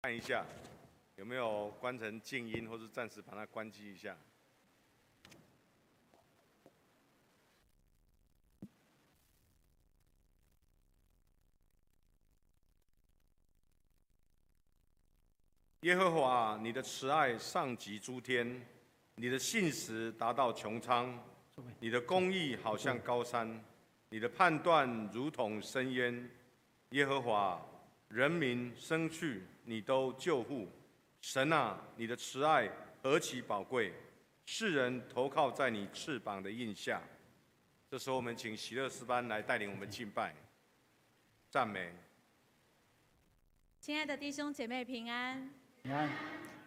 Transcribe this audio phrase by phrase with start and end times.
[0.00, 0.46] 看一下
[1.16, 4.16] 有没有关成静音，或是暂时把它关机一下。
[15.80, 18.64] 耶和华，你的慈爱上及诸天，
[19.16, 21.18] 你的信实达到穹苍，
[21.80, 23.64] 你的公义好像高山，
[24.10, 26.30] 你的判断如同深渊。
[26.90, 27.60] 耶和华，
[28.08, 30.66] 人民生去，你都救护。
[31.20, 32.70] 神啊，你的慈爱
[33.02, 33.92] 何其宝贵！
[34.46, 37.02] 世人投靠在你翅膀的印下。
[37.90, 40.34] 这时候，我们请喜乐斯班来带领我们敬拜、
[41.50, 41.92] 赞美。
[43.80, 45.50] 亲爱的弟兄姐妹平安。
[45.82, 46.10] 平安，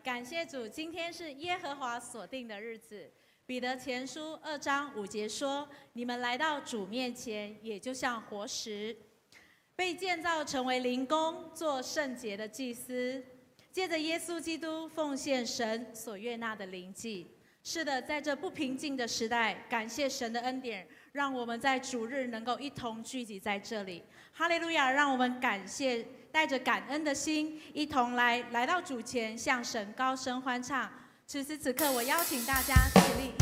[0.03, 3.11] 感谢主，今天是耶和华所定的日子。
[3.45, 8.95] 彼得前书二章五节说：“你们来到主面前，也就像活石，
[9.81, 13.19] 被建造成为灵宫，做圣洁的祭司，
[13.71, 17.25] 借着耶稣基督奉献神所悦纳的灵祭。”
[17.65, 24.03] 是的，在这不平静的时代，感谢神的恩典，让我们在主日能够一同聚集在这里。
[24.31, 24.91] 哈利路亚！
[24.91, 26.05] 让我们感谢。
[26.31, 30.87] 带着感恩的心，一同来来到主前，向神高声欢唱。
[31.25, 33.40] 此时此刻，我邀请大家起立。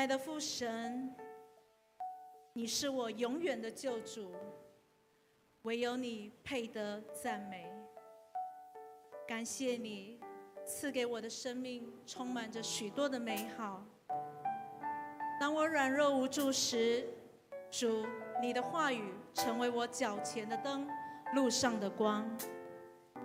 [0.00, 1.14] 爱的父神，
[2.54, 4.32] 你是我永远的救主，
[5.64, 7.70] 唯有你配得赞美。
[9.28, 10.18] 感谢你
[10.64, 13.84] 赐给我的生命充满着许多的美好。
[15.38, 17.06] 当我软弱无助时，
[17.70, 18.06] 主，
[18.40, 20.88] 你的话语成为我脚前的灯，
[21.34, 22.26] 路上的光。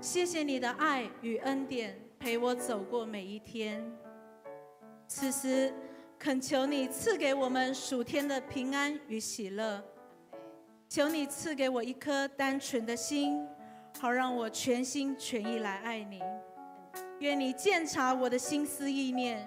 [0.02, 1.98] 谢谢你的爱与恩典。
[2.20, 3.82] 陪我走过每一天。
[5.08, 5.74] 此时，
[6.18, 9.84] 恳求你赐给我们属天的平安与喜乐。
[10.88, 13.46] 求你赐给我一颗单纯的心，
[14.00, 16.22] 好让我全心全意来爱你。
[17.20, 19.46] 愿你鉴察我的心思意念，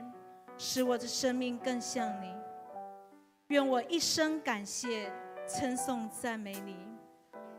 [0.56, 2.32] 使我的生命更像你。
[3.48, 5.10] 愿我一生感谢、
[5.46, 6.76] 称颂、赞美你。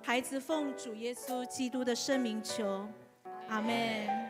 [0.01, 2.88] 孩子奉主耶稣基督的圣名求，
[3.48, 4.28] 阿门。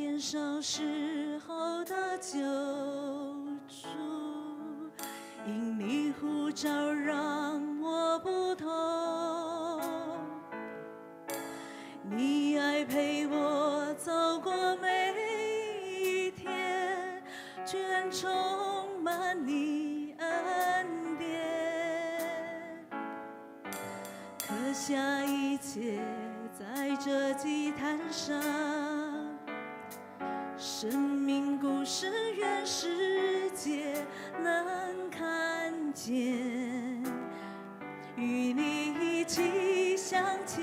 [0.00, 2.38] 年少时候的救
[3.68, 3.86] 主，
[5.46, 9.78] 因你呼召让我不同，
[12.08, 15.12] 你爱陪我走过每
[16.02, 17.22] 一天，
[17.66, 18.30] 全充
[19.02, 22.86] 满你恩典，
[24.38, 26.00] 刻下一切
[26.58, 28.99] 在这祭坛上。
[30.60, 33.94] 生命故事，愿世界
[34.42, 36.14] 能看见，
[38.14, 40.62] 与你一起向前，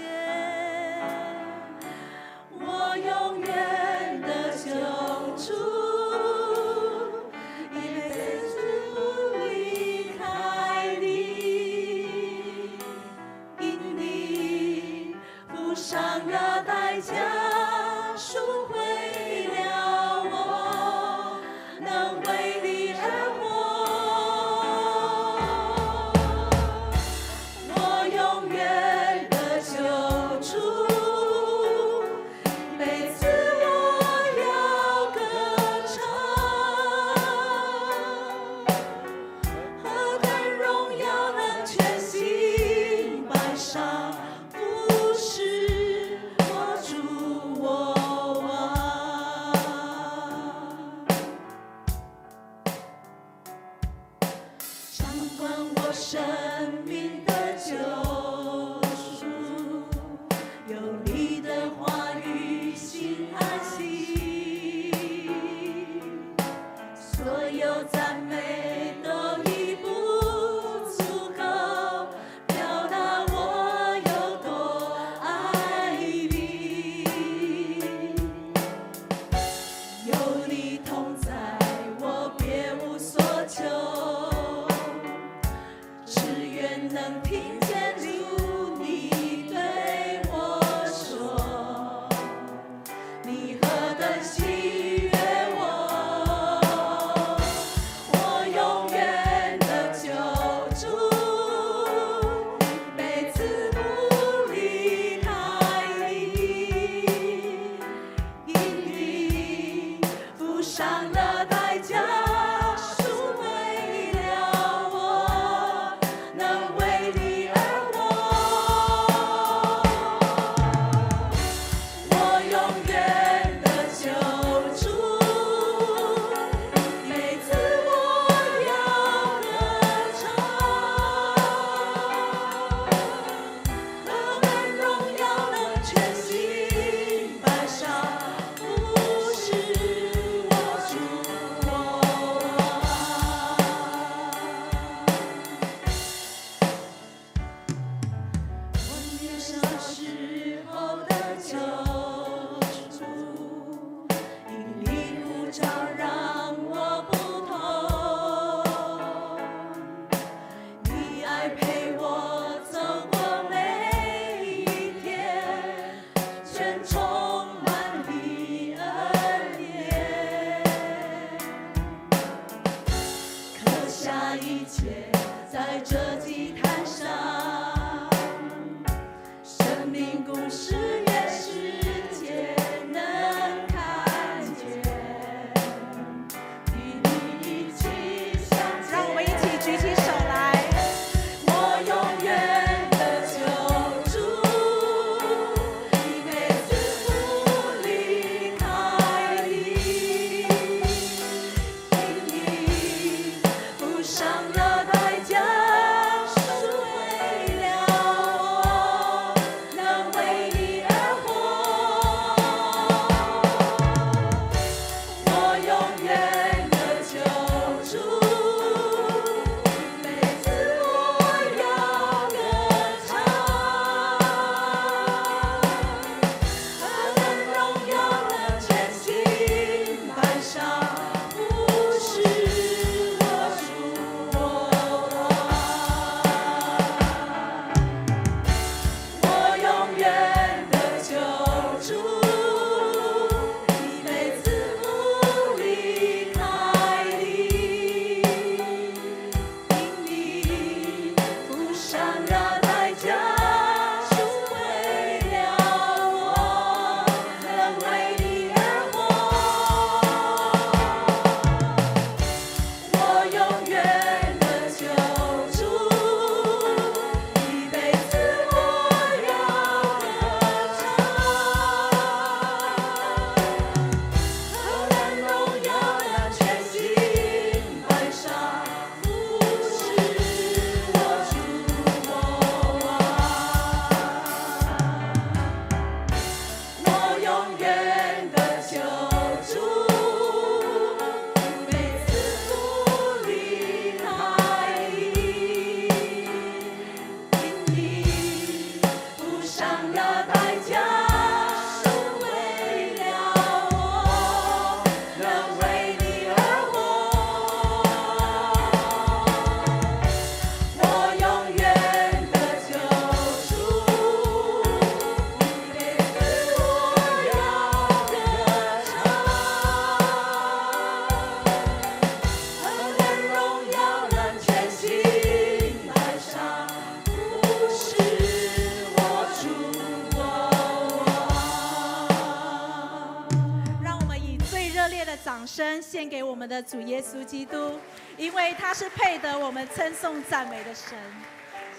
[336.47, 337.79] 的主耶稣基督，
[338.17, 340.97] 因为他是配得我们称颂赞美的神。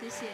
[0.00, 0.26] 谢谢。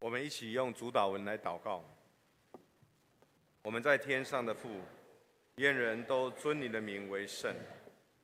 [0.00, 1.82] 我们一起用主导文来祷告。
[3.62, 4.68] 我们在天上的父，
[5.54, 7.56] 愿人都尊你的名为圣。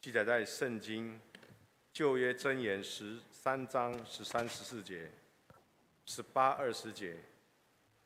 [0.00, 1.20] 记载在圣经
[1.92, 5.10] 旧约箴言十三章十三十四节、
[6.06, 7.16] 十八二十节，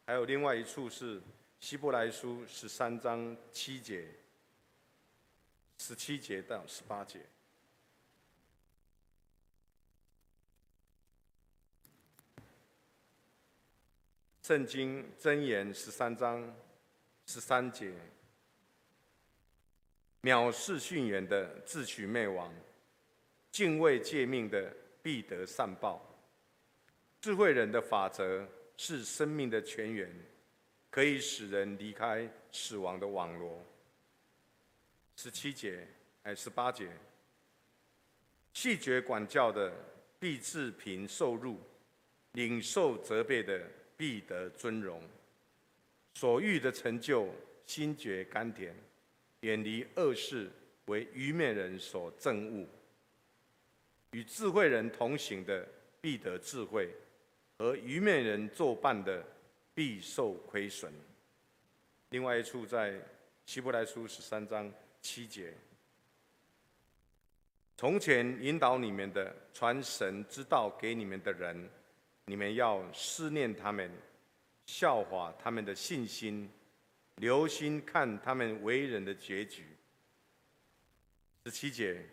[0.07, 1.21] 还有另外一处是
[1.61, 4.09] 希伯来书十三章七节、
[5.77, 7.21] 十七节到十八节。
[14.43, 16.57] 圣经箴言十三章
[17.27, 17.95] 十三节：
[20.23, 22.49] 藐视训言的，自取灭亡；
[23.51, 26.01] 敬畏诫命的，必得善报。
[27.21, 30.09] 智慧人的法则是生命的泉源，
[30.91, 33.65] 可以使人离开死亡的网罗。
[35.17, 35.87] 十七节，
[36.23, 36.89] 哎，十八节：
[38.53, 39.73] 弃绝管教的，
[40.21, 41.57] 必自贫受辱；
[42.33, 43.61] 领受责备的，
[43.97, 45.03] 必得尊荣，
[46.15, 47.29] 所欲的成就，
[47.67, 48.73] 心觉甘甜；
[49.43, 50.51] 远离恶事，
[50.87, 52.67] 为愚昧人所憎恶。
[54.13, 55.67] 与智慧人同行的，
[56.01, 56.89] 必得智慧；
[57.59, 59.25] 和愚昧人作伴的，
[59.75, 60.93] 必受亏损。
[62.11, 63.01] 另外一处在
[63.47, 65.55] 希伯来书十三章七节：
[67.77, 71.69] 从前引导你们的，传神之道给你们的人。
[72.27, 73.91] 你们要思念他们，
[74.67, 76.49] 效法他们的信心，
[77.23, 79.65] 留心看他们为人的结局。
[81.45, 82.05] 十七节，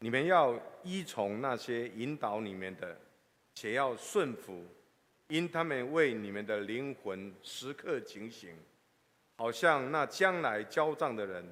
[0.00, 3.00] 你们要依从那些引导你们的，
[3.54, 4.66] 且要顺服，
[5.28, 8.52] 因他们为你们的灵魂时刻警醒，
[9.36, 11.48] 好像那将来交账的人。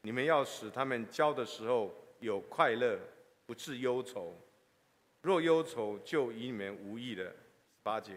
[0.00, 2.98] 你们要使他们交的时候有快乐，
[3.44, 4.34] 不致忧愁。
[5.20, 7.30] 若忧愁，就与你们无益了。
[7.82, 8.16] 八节，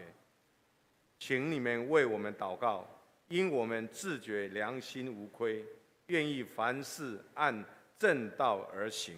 [1.18, 2.88] 请你们为我们祷告，
[3.28, 5.64] 因我们自觉良心无亏，
[6.06, 7.64] 愿意凡事按
[7.98, 9.16] 正道而行。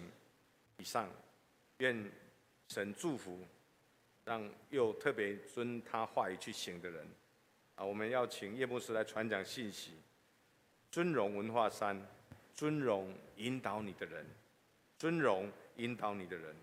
[0.77, 1.09] 以上，
[1.77, 2.11] 愿
[2.67, 3.39] 神祝福，
[4.25, 7.07] 让又特别遵他话语去行的人。
[7.75, 9.91] 啊，我们要请叶牧师来传讲信息。
[10.91, 11.99] 尊荣文化山，
[12.53, 14.25] 尊荣引导你的人，
[14.97, 16.53] 尊荣引导你的人。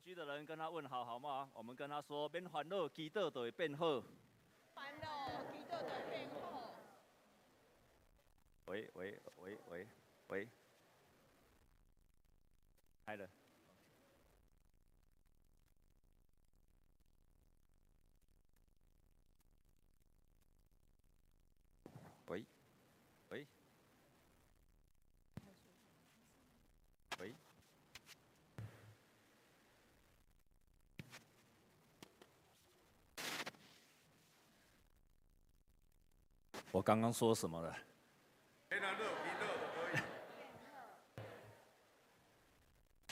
[0.00, 1.50] 邻居的人跟他问好，好吗？
[1.52, 4.02] 我们跟他说：免烦恼，基督都会变好。
[4.74, 6.74] 烦恼，基督就会变好。
[8.64, 9.86] 喂喂喂喂
[10.28, 10.48] 喂，
[13.04, 13.28] 开了。
[22.26, 22.42] 喂
[23.28, 23.46] 喂。
[36.72, 37.76] 我刚刚说什么了？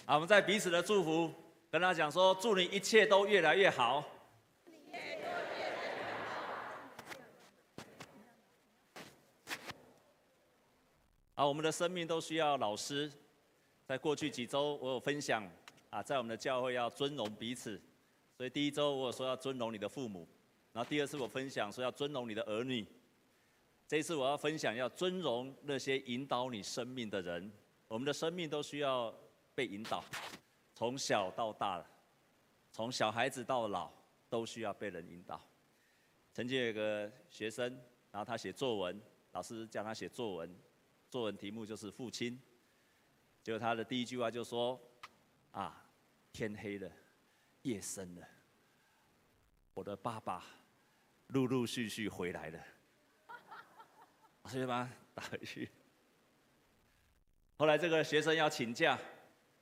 [0.07, 1.33] 好， 我们在彼此的祝福，
[1.71, 4.05] 跟他讲说：祝你一切都越来越好。
[11.35, 13.11] 好，我们的生命都需要老师。
[13.87, 15.43] 在过去几周，我有分享
[15.91, 17.81] 啊，在我们的教会要尊荣彼此。
[18.37, 20.29] 所以第一周我有说要尊荣你的父母，
[20.73, 22.87] 然后第二次我分享说要尊荣你的儿女。
[23.89, 27.51] 这一次我要分享，要尊荣那些引导你生命的人。
[27.89, 29.13] 我们的生命都需要
[29.55, 30.05] 被引导，
[30.75, 31.83] 从小到大，
[32.71, 33.91] 从小孩子到老，
[34.29, 35.43] 都需要被人引导。
[36.35, 37.67] 曾经有个学生，
[38.13, 39.01] 然后他写作文，
[39.33, 40.55] 老师叫他写作文，
[41.09, 42.39] 作文题目就是父亲。
[43.43, 44.79] 结果他的第一句话就说
[45.53, 45.83] ：“啊，
[46.31, 46.93] 天黑了，
[47.63, 48.29] 夜深了，
[49.73, 50.45] 我的爸爸
[51.29, 52.63] 陆陆续续回来了。”
[54.49, 55.69] 所以把他打回去。
[57.57, 58.99] 后来这个学生要请假，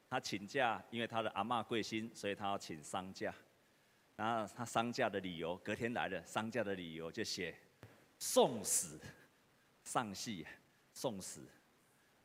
[0.09, 3.35] 他请假，因为他的阿嬷贵姓，所以他要请丧假。
[4.15, 7.55] 然后他丧假的理由，隔天来了，丧假的理由就写
[8.19, 8.99] 送死，
[9.83, 10.47] 丧戏
[10.93, 11.43] 送死。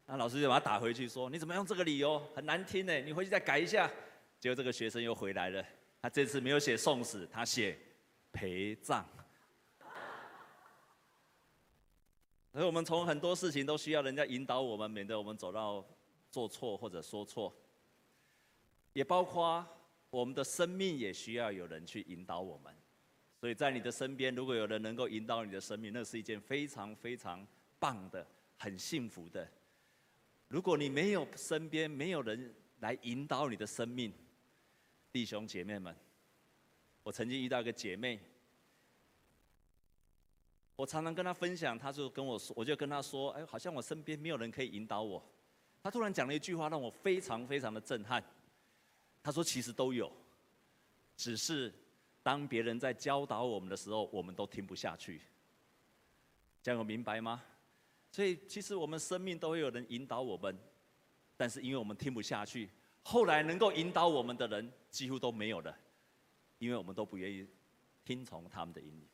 [0.05, 2.19] 那老师就把他打回去说：“你怎么用这个理由？
[2.35, 3.89] 很难听呢，你回去再改一下。”
[4.39, 5.65] 结果这个学生又回来了，
[6.01, 7.77] 他这次没有写送死，他写
[8.31, 9.07] 陪葬。
[12.51, 15.85] 所以我们从很多事情都需要人家引导我们，免得我们走到
[16.29, 17.53] 做错或者说错。
[18.91, 19.65] 也包括
[20.09, 22.75] 我们的生命也需要有人去引导我们。
[23.39, 27.47] 所以在你的身边，如果有人能够引导你的生命，那是一件非常非常
[27.79, 29.49] 棒的、很幸福的。
[30.49, 34.13] 如果你没有身边没有人来引导你的生命，
[35.09, 35.95] 弟兄姐妹们，
[37.01, 38.19] 我曾经遇到一个姐妹。
[40.75, 45.23] 我常常跟他分享，他就跟我说，我就跟他说，哎，好像我身边没有人可以引导我。
[45.83, 48.23] 他突然讲了一句话，让我非常非常的震撼。
[49.21, 50.11] 他说，其实都有，
[51.15, 51.71] 只是
[52.23, 55.21] 当别人在教导我们的时候，我们都听不下去。
[56.63, 57.43] 这样有明白吗？
[58.11, 60.57] 所以其实我们生命都会有人引导我们，
[61.37, 62.69] 但是因为我们听不下去，
[63.03, 65.75] 后来能够引导我们的人几乎都没有了，
[66.59, 67.47] 因为我们都不愿意
[68.03, 69.07] 听从他们的引领。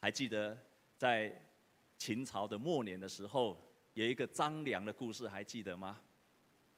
[0.00, 0.56] 还记得？
[0.96, 1.32] 在
[1.96, 3.56] 秦朝的末年的时候，
[3.94, 5.98] 有一个张良的故事，还记得吗？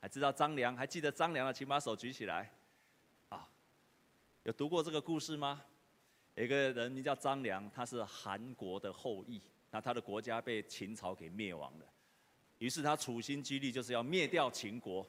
[0.01, 0.77] 还知道张良？
[0.77, 1.53] 还记得张良的？
[1.53, 2.53] 请把手举起来。
[3.29, 3.49] 啊，
[4.45, 5.65] 有读过这个故事吗？
[6.35, 11.87] 有个人名叫张良，他是韩国的后裔，那他的国家被秦朝给灭亡了。
[12.59, 15.05] 于是他处心积虑就是要灭掉秦国，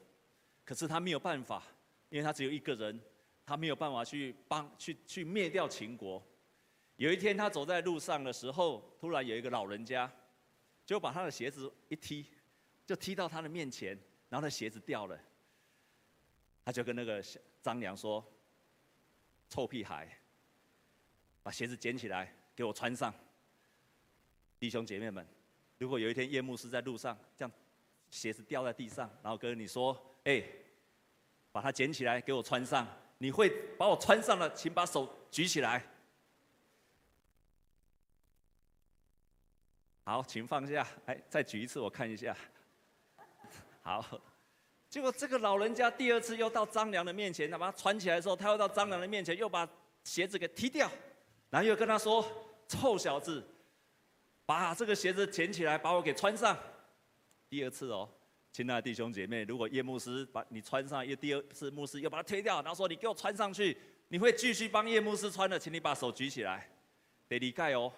[0.64, 1.62] 可是他没有办法，
[2.10, 3.00] 因为他只有一个人，
[3.46, 6.20] 他没有办法去帮去去灭掉秦国。
[6.96, 10.10] 有一天，他走在路上的时候，突然有一个老人家，
[10.86, 12.24] 就把他的鞋子一踢，
[12.86, 15.18] 就踢到他的面前，然后他鞋子掉了。
[16.64, 17.22] 他就跟那个
[17.60, 18.24] 张良说
[19.50, 20.08] ：“臭屁孩，
[21.42, 23.12] 把鞋子捡起来给我穿上。”
[24.58, 25.26] 弟兄姐妹们，
[25.78, 27.52] 如果有一天叶牧师在路上这样，
[28.08, 30.42] 鞋子掉在地上，然后跟你说：“哎，
[31.50, 32.86] 把它捡起来给我穿上。”
[33.18, 35.84] 你会把我穿上了，请把手举起来。
[40.04, 40.86] 好，请放下。
[41.06, 42.36] 哎，再举一次，我看一下。
[43.82, 44.20] 好，
[44.90, 49.68] 结果这个老人家第二次又到张良的面前，他把他穿起来的时候，他又到张良的面前，又把
[50.04, 50.90] 鞋子给踢掉，
[51.48, 52.24] 然后又跟他说
[52.68, 53.42] ：“臭小子，
[54.44, 56.56] 把这个鞋子捡起来，把我给穿上。”
[57.48, 58.08] 第二次哦，
[58.52, 63.76] 亲爱的弟兄姐妹，如果叶牧师把你穿上，又第二次牧师又把他推掉，然后说：“你给我穿上去。”
[64.08, 66.68] 你会继续帮叶牧师穿的，请你把手举起来，
[67.26, 67.90] 得理解哦，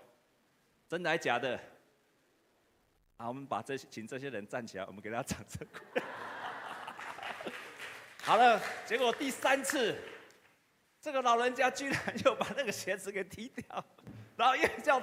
[0.88, 1.61] 真的还假的？
[3.18, 5.66] 好，我们把这些请这些人站起来，我们给他掌声。
[8.22, 9.96] 好了，结果第三次，
[11.00, 13.85] 这个老人家居然又把那个鞋子给踢掉，
[14.37, 15.02] 然后又叫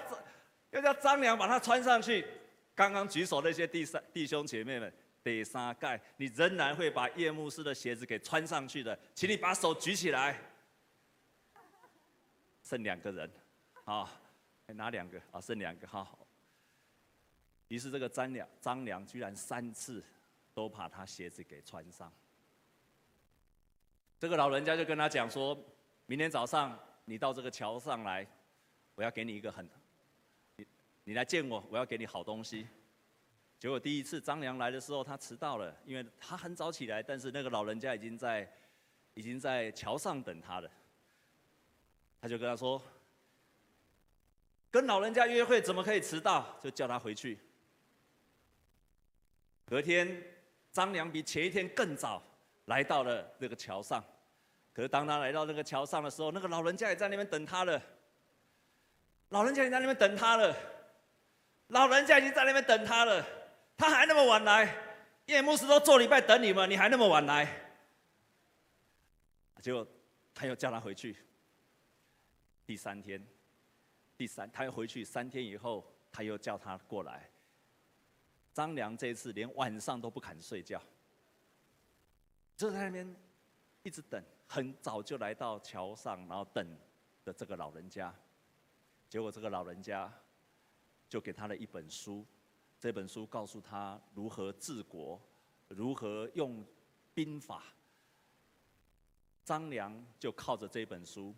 [0.72, 2.26] 又叫张良把他穿上去。
[2.76, 10.40] 刚刚举手那些弟三弟兄姐妹们，第三盖，你仍然会把叶牧师的鞋子给穿上去的，请你把手举起来。
[12.64, 13.30] 剩两个人，
[13.84, 14.10] 好，
[14.68, 15.20] 哪两个？
[15.32, 16.23] 啊，剩两个，好。
[17.74, 20.04] 于是这个张良，张良居然三次
[20.54, 22.14] 都把他鞋子给穿上。
[24.20, 25.58] 这个老人家就跟他讲说
[26.06, 28.28] ：“明天早上你到这个桥上来，
[28.94, 29.68] 我要给你一个很，
[30.58, 30.68] 你
[31.04, 32.68] 你来见我，我要给你好东西。”
[33.58, 38.48] 结果第一次张良来的时候，他迟到了，因为他很早起来，但是那个老人家已经在
[39.16, 40.70] 已经在桥上等他了。
[42.22, 42.80] 他就跟他说
[44.70, 46.56] ：“跟老人家约会怎么可以迟到？
[46.62, 47.40] 就叫他回去。”
[49.74, 50.08] 隔天，
[50.72, 52.22] 张良比前一天更早
[52.66, 54.04] 来到了那个桥上。
[54.72, 57.82] 可是当他来到那个桥上的时候，那个老人家也在那边等他了。
[59.30, 60.56] 老人家也在那边等他了。
[61.70, 63.26] 老人家已经在那边等他了。
[63.76, 64.78] 他还那么晚来，
[65.26, 67.48] 叶牧师都做礼拜等你们，你还那么晚来。
[69.60, 69.88] 结果
[70.36, 71.18] 他又叫他回去。
[72.64, 73.26] 第三天，
[74.16, 77.28] 第三他又回去三天以后，他又叫他过来。
[78.54, 80.82] 张良这次连晚上都不肯睡觉，
[82.56, 83.16] 就在那边
[83.82, 86.78] 一直等，很早就来到桥上，然后等
[87.26, 88.14] 的这个老人家。
[89.10, 90.12] 结果这个老人家
[91.10, 92.26] 就给他了一本书，
[92.80, 95.20] 这本书告诉他如何治国，
[95.68, 96.64] 如何用
[97.14, 97.64] 兵法。
[99.44, 101.36] 张良就靠着这本书，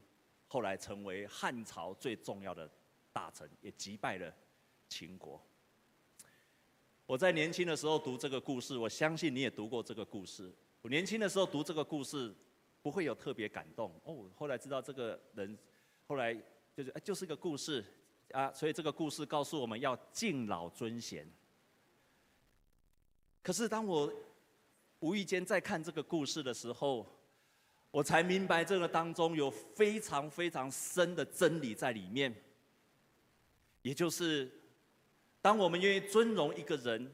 [0.47, 2.69] 后来成为汉朝最重要的
[3.11, 4.33] 大臣，也击败了
[4.87, 5.41] 秦国。
[7.05, 10.51] 我在年轻的时候读这个故事，我相信你也读过这个故事。
[10.81, 12.33] 我年轻的时候读这个故事，
[12.81, 14.29] 不会有特别感动哦。
[14.35, 15.57] 后来知道这个人，
[16.07, 16.33] 后来
[16.75, 17.85] 就是哎就是个故事
[18.31, 21.27] 啊，所以这个故事告诉我们要敬老尊贤。
[23.43, 24.11] 可是当我
[24.99, 27.05] 无意间在看这个故事的时候，
[27.91, 32.35] 我才明白这个当中有非常非常深的真理在里面，
[33.83, 34.51] 也就是
[35.45, 37.13] 当我们愿意尊荣一个人，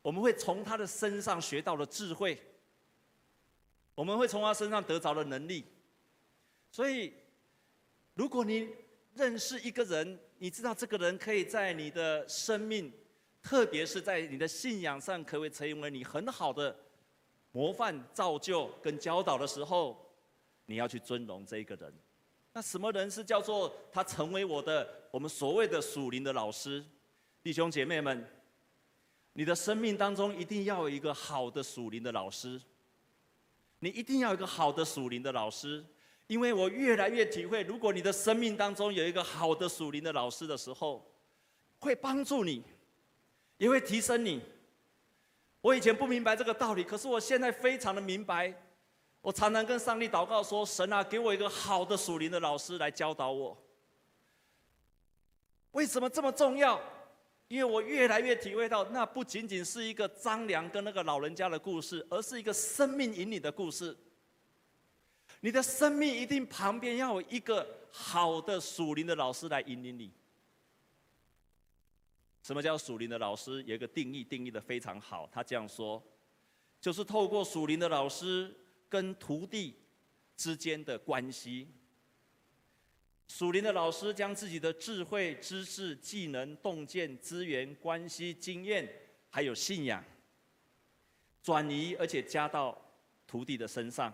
[0.00, 2.40] 我们会从他的身上学到了智慧，
[3.96, 5.64] 我们会从他身上得着了能力。
[6.70, 7.12] 所以，
[8.14, 8.68] 如果你
[9.14, 12.92] 认识一个人，你知道这个人可以在你的生命。
[13.42, 16.78] 特别是在你的信仰上，可以成为你很好的
[17.50, 20.14] 模范、造就跟教导的时候，
[20.66, 21.92] 你要去尊荣这一个人。
[22.52, 26.84] 那什么人是叫做他成为我的我们所谓的属灵的老师？
[27.42, 28.24] 弟兄姐妹们，
[29.32, 32.60] 你的生命当中一定要有一个好的属灵的老师。
[33.80, 35.84] 你一定要有一个好的属灵的老师，
[36.28, 41.04] 因为我越来越体会，如果你的生命当中有一个好的属灵的老师的时候，
[41.80, 42.62] 会帮助你。
[43.58, 44.42] 也会提升你。
[45.60, 48.52] 我以前不明白这个道理，可是我现在非常的明白。
[49.20, 53.56] 我常常跟上帝祷告说：“神啊，给我一个好的属灵的老师来教导我。”
[55.70, 56.80] 为什么这么重要？
[57.52, 63.94] 因为我越来越体会到，那不仅仅是一个张良跟那个老人家的故事，而是一个生命引领的故事。
[65.40, 70.10] 你的生命一定旁边要有一个好的属灵的老师来引领你。
[72.42, 73.62] 什么叫属灵的老师？
[73.64, 75.28] 有一个定义，定义的非常好。
[75.30, 76.02] 他这样说，
[76.80, 78.50] 就是透过属灵的老师
[78.88, 79.76] 跟徒弟
[80.38, 81.68] 之间的关系。
[83.28, 88.86] 属灵的老师将自己的智慧、知识、技能、洞见、资源、关系、经验，
[89.30, 90.04] 还有信仰，
[91.42, 92.76] 转移而且加到
[93.26, 94.12] 徒弟的身上。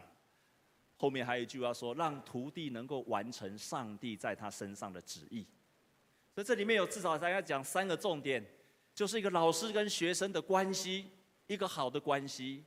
[0.97, 5.47] 后面还有一句话说：让徒弟能够完成上帝在他身上的旨意。
[6.35, 8.45] 所以这里面有至少大家讲三个重点，
[8.95, 11.11] 就是一个老师跟学生的关系，
[11.47, 12.65] 一个好的关系。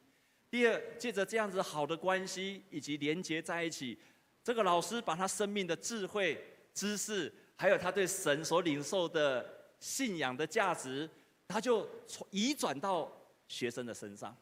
[0.50, 3.98] 第二，借着这样子好的关系以及连接在一起，
[4.44, 6.42] 这个老师把他生命的智慧、
[6.74, 9.48] 知识，还有他对神所领受的
[9.80, 11.10] 信仰的价值，
[11.48, 11.88] 他就
[12.30, 13.12] 移转到
[13.48, 14.36] 学生的身上。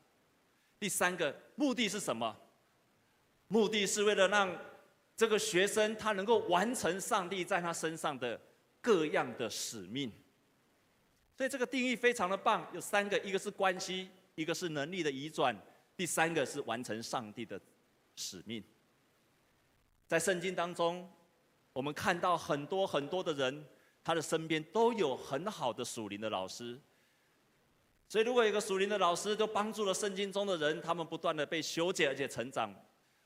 [0.79, 2.35] 第三个目的是什么？
[3.47, 4.55] 目的是为了让
[5.15, 8.39] 这个学生他能够完成上帝在他身上的。
[8.81, 10.09] 各样的使命，
[11.35, 12.65] 所以这个定义非常的棒。
[12.73, 15.53] 有三个，一个是关系，一个是能力的移转，
[15.97, 17.59] 第三个是完成上帝的
[18.15, 18.63] 使命。
[20.09, 21.07] 在圣经当中，
[21.71, 23.63] 我们看到很多很多的人，
[24.03, 26.79] 他的身边都有很好的属灵的老师。
[28.07, 32.73] 所以，如果一个属灵的老师，就帮助了圣经中的人，他们不断的被修剪而且成长。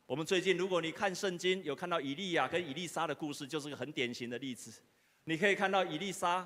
[0.06, 4.82] 我们最近，如果你看圣经，有看到以利亚跟以利沙的故事，就是个很典型的例子。
[5.24, 6.46] 你可以看到以利沙，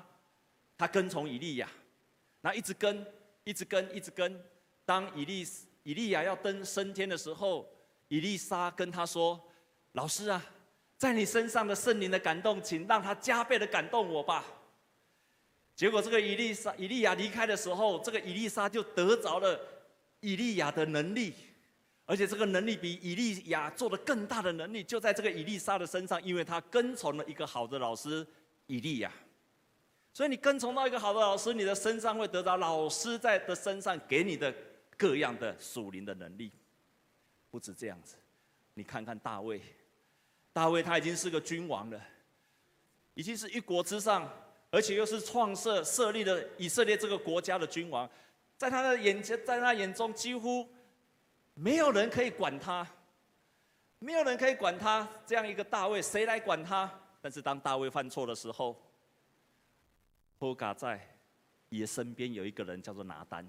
[0.76, 1.68] 他跟从以利亚，
[2.42, 3.04] 那一直跟，
[3.42, 4.40] 一直跟，一直跟。
[4.84, 5.44] 当以利
[5.82, 7.68] 以利亚要登升天的时候，
[8.06, 9.38] 以利沙跟他说
[9.98, 10.40] ：“老师啊，
[10.96, 14.44] 在你身上的圣灵的感动，请让他加倍的感动我吧。”
[15.74, 19.58] 结果这个以利沙以利亚离开的时候，这个以利沙就得着了
[20.20, 21.34] 以利亚的能力，
[22.06, 28.24] 而且这个能力比以利亚做的更大的能力，就在这个以利沙的身上，因为他跟从了一个好的老师。
[28.70, 29.10] 以利亚，
[30.12, 34.54] 所以你跟从到一个好的老师，你的身上会得到老师在的身上给你的
[34.94, 36.52] 各样的属灵的能力。
[37.50, 38.16] 不止这样子，
[38.74, 39.62] 你看看大卫，
[40.58, 42.02] 大卫他已经是个君王了，
[43.14, 44.28] 已经是一国之上，
[44.72, 48.10] 而且又是创设设立了以色列这个国家的君王，
[48.56, 50.68] 在他的眼前，在他眼中几乎
[51.54, 52.84] 没有人可以管他，
[54.00, 56.92] 没有人可以管他这样一个大卫，谁来管他？
[57.20, 58.74] 但是当大卫犯错的时候，
[60.40, 61.00] 波嘎在
[61.68, 63.48] 也身边有一个人叫做拿单，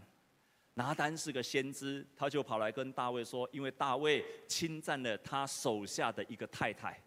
[0.79, 6.97] 拿单是个先知，他就跑来跟大卫说，因为大卫侵占了他手下的一个太太，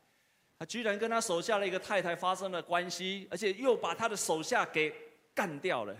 [0.58, 4.94] 他居然跟他手下的一个太太发生了关系，而且又把他的手下给
[5.34, 5.96] 干掉了。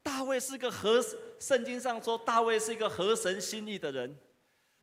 [0.00, 1.04] 大卫是个合，
[1.40, 4.16] 圣经上说大卫是一个合神心意的人，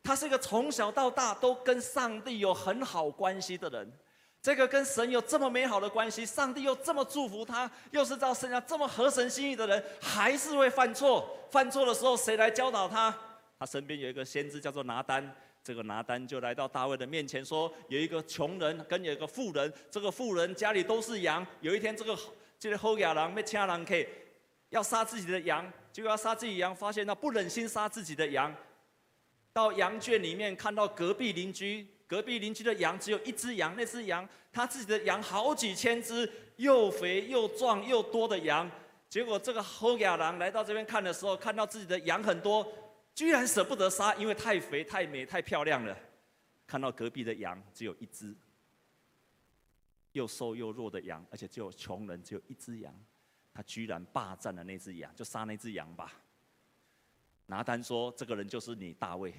[0.03, 3.89] 他是一个从小到大都跟上帝有很好关系的人。
[4.41, 11.37] 这个跟神有这么美好的关系，上帝又这么祝福他，又是到神啊这么合神心意的人，还是会犯错。
[11.51, 13.13] 犯错的时候，谁来教导他？
[13.59, 21.45] 他身边有一个先知叫做拿单，这个拿单就来到大卫的面前说：有一个穷人跟有一个富人，这个富人家里都是羊。
[21.59, 22.17] 有一天，这个
[22.57, 24.07] 这个后亚郎被掐郎 K，
[24.69, 28.55] 要杀自己的羊，就要杀自己羊，发现他不忍心杀自己的羊。
[29.51, 38.69] 到羊圈里面看到隔壁邻居，隔壁邻居的羊只有一只羊，那只羊他自己的羊好几千只，又肥又壮又多的羊。
[39.07, 42.67] 结果这个后亚郎来到这边看的时候，看到自己的羊很多，
[43.13, 45.95] 居然舍不得杀，因为太肥、太美、太漂亮了。
[46.65, 48.35] 看到隔壁的羊只有一只，
[50.13, 52.91] 又瘦又弱的羊，而且只有穷人只有一只羊，
[53.53, 56.11] 他居然霸占了那只羊，就杀那只羊吧。
[57.45, 59.31] 拿单说：“这个人就是你，大卫。”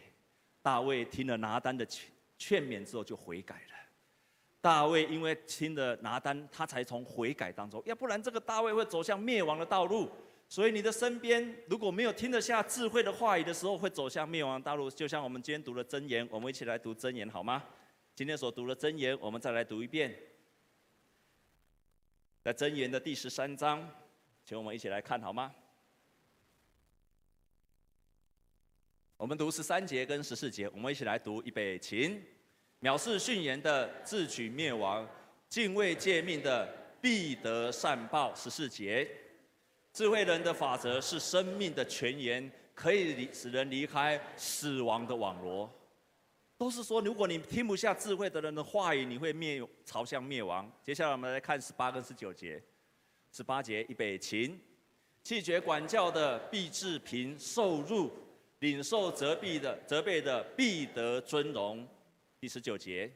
[0.63, 1.87] 大卫听了拿单的
[2.40, 3.74] 劝勉之后，就悔改了。
[4.62, 10.11] 大卫因为听了拿单，他才从悔改当中，要不然这个大卫会走向灭亡的道路。
[10.48, 14.90] 所以你的身边如果没有听得下智慧的话语的时候，会走向灭亡的道路。
[14.90, 17.62] 就像我们今天读的箴言，我们一起来读箴言好吗？
[18.14, 20.16] 今天所读的箴言，我们再来读一遍。
[22.42, 23.87] 在箴言的第十三章，
[24.44, 25.55] 请我们一起来看好吗？
[29.21, 32.19] 我们读十三节跟十四节，我们一起来读，预备，请。
[32.81, 35.07] 藐视训言的，自取灭亡；
[35.47, 36.67] 敬畏诫命的，
[37.03, 38.35] 必得善报。
[38.35, 39.07] 十四节，
[39.93, 45.71] 智慧人的法则是生命的泉源，可以使人离开死亡的网罗。
[46.57, 50.67] 都是说，如果你听不下智慧的人的话语，你会灭朝向灭亡。
[50.83, 52.59] 接下来我们来看十八跟十九节。
[53.31, 54.59] 十八节，预备，请。
[55.23, 58.09] 拒绝管教的，必致贫受辱；
[58.61, 61.87] 领受责备的，责备的，必得尊荣。
[62.39, 63.11] 第十九节，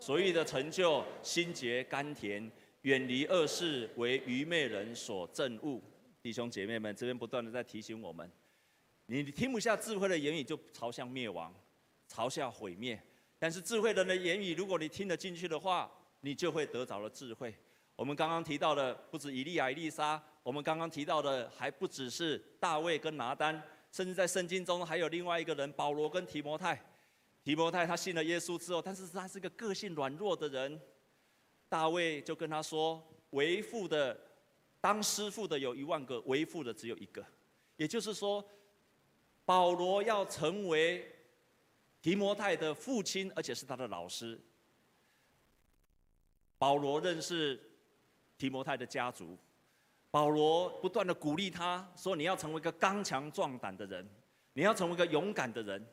[0.00, 2.50] 所欲的成就，心洁甘甜，
[2.82, 5.80] 远离恶事，为愚昧人所憎恶。
[6.20, 8.28] 弟兄姐妹们，这边不断的在提醒我们：
[9.06, 11.54] 你听不下智慧的言语，就朝向灭亡，
[12.08, 12.96] 朝向毁灭；
[13.38, 15.88] 但是智慧人的言语，如果你听得进去的话，
[16.22, 17.54] 你就会得着了智慧。
[17.94, 23.60] 我们刚刚提到的不止以利亚、以利沙，我们刚刚提到的还不只是大卫跟拿单，
[23.90, 26.80] 甚至在圣经中还有另外一个人保罗跟提摩太。
[27.42, 30.80] 提摩太他信了耶稣之后，但是他是个个性软弱的人。
[31.68, 34.18] 大卫就跟他说：“为父的
[34.80, 37.24] 当师傅的有一万个，为父的只有一个。”
[37.76, 38.44] 也就是说，
[39.44, 41.10] 保罗要成为
[42.02, 44.38] 提摩太的父亲，而且是他的老师。
[46.58, 47.58] 保罗认识
[48.36, 49.38] 提摩太的家族，
[50.10, 54.08] 保罗不断的鼓励他说：“你要成为一个刚强壮胆的人，
[54.54, 55.84] 你要成为一个勇敢的人。”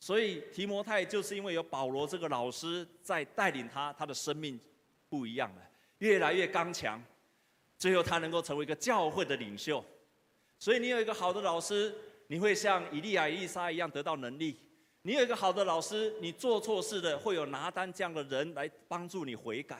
[0.00, 4.58] 所以提摩太就是因为有保罗这个老师在带领他，他的生命
[5.08, 5.62] 不一样了，
[5.98, 7.02] 越来越刚强，
[7.76, 9.84] 最后他能够成为一个教会的领袖。
[10.58, 11.94] 所以你有一个好的老师，
[12.28, 14.54] 你会像以利亚、以利沙一样得到能力；
[15.02, 19.76] 你有一个好的老师，你做错事的会有拿单这样的人来帮助你悔改；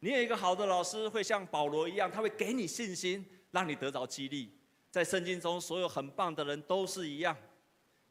[0.00, 4.52] 你有一个好的老师，会像保罗一样，他会给你信心，让你得着激励。
[4.90, 7.36] 在圣经中，所有很棒的人都是一样，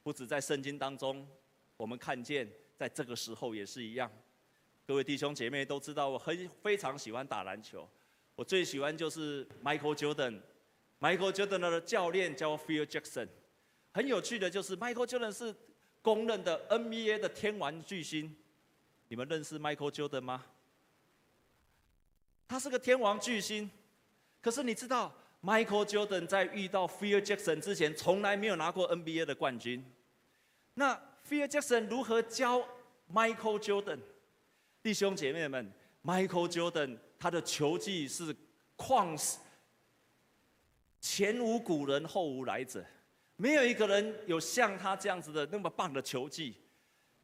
[0.03, 1.27] 不止在圣经当中。
[1.77, 4.11] 我们看见，在这个时候也是一样。
[4.85, 7.87] 各位弟兄姐妹都知道，我很非常喜欢打篮球。
[8.35, 10.41] 我最喜欢就是 Michael Jordan。
[10.99, 13.27] Michael Jordan 的教练叫 Phil Jackson。
[13.91, 15.55] 很有趣的就是，Michael Jordan 是
[16.01, 18.35] 公认的 NBA 的天王巨星。
[19.07, 20.45] 你们认识 Michael Jordan 吗？
[22.47, 23.69] 他是个天王巨星。
[24.41, 29.83] 可是你知道，Michael Jordan 在遇到 Phil Jackson 之前，从来没有拿过 NBA 的冠军。
[30.75, 30.95] 那
[31.27, 32.65] Phil Jackson 如何教
[33.13, 33.99] Michael Jordan？
[34.81, 35.71] 弟兄姐妹们
[36.03, 38.33] ，Michael Jordan 他的球技是
[38.77, 39.37] 旷世，
[41.01, 42.85] 前无古人后无来者，
[43.35, 46.55] 没有一个人有像他这样子的那么棒的球技，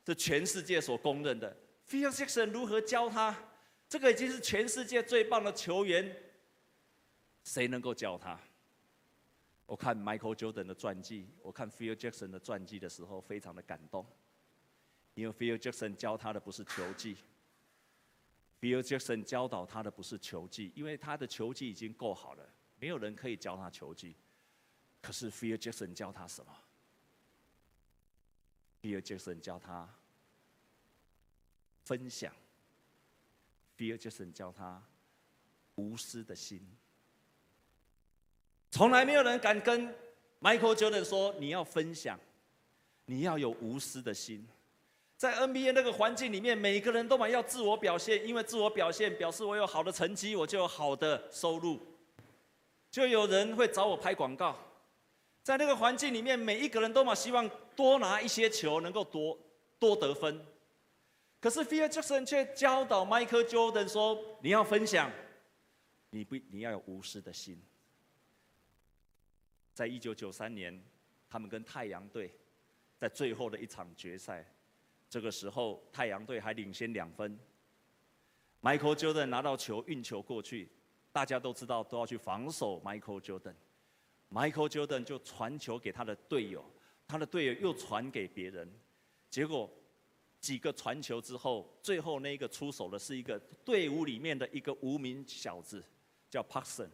[0.05, 1.55] 是全世界所公认的。
[1.87, 3.37] Phil Jackson 如何教他？
[3.93, 6.17] 这个已经是全世界最棒的球员，
[7.43, 8.39] 谁能够教他？
[9.67, 14.03] 我看 Michael Jordan 的传记，我看 Phil Jackson 的传记的时候，非常的感动，
[15.13, 17.15] 因为 Phil Jackson 教他的不是球技
[18.59, 24.15] ，Phil Jackson 教导他的不是球技，因为他的球技已经够好了，没有人可以教他球技。
[25.03, 26.51] 可是 Phil Jackson 教他什么
[28.81, 29.87] ？Phil Jackson 教他
[31.83, 32.33] 分享
[33.83, 34.81] ，Phil Jackson 教他
[35.75, 36.65] 无私的心。
[38.71, 39.93] 从来没有人敢跟
[40.41, 42.19] Michael Jordan 说，你要分享，
[43.05, 44.47] 你要有无私的心。
[45.17, 51.79] 在 NBA 那个环境里面，每个人都嘛要自我表现，因为自我表现表示我有好的成绩，我就有好的收入，
[52.89, 54.57] 就有人会找我拍广告。
[55.43, 59.37] 在那个环境里面，每一个人都嘛希望多拿一些球，能够多
[59.77, 60.43] 多得分。
[61.43, 65.11] 可是 Phil Jackson 却教导 Michael Jordan 说，你要分享，
[66.09, 67.61] 你不你要有无私的心。
[69.73, 70.81] 在一九九三年，
[71.29, 72.33] 他们跟太阳队
[72.97, 74.49] 在最后的一场决赛，
[75.09, 77.37] 这个时候太阳队还领先两分。
[78.61, 80.69] Michael Jordan 拿到球运球过去，
[81.11, 83.55] 大家都知道都要去防守 Michael Jordan。
[84.31, 86.63] Michael Jordan 就传球给他的队友，
[87.05, 88.73] 他的队友又传给别人，
[89.29, 89.69] 结果
[90.43, 95.81] 几个传球之后，最后那个出手的是一个队伍里面的一个无名小子，
[96.29, 96.89] 叫 Paxson。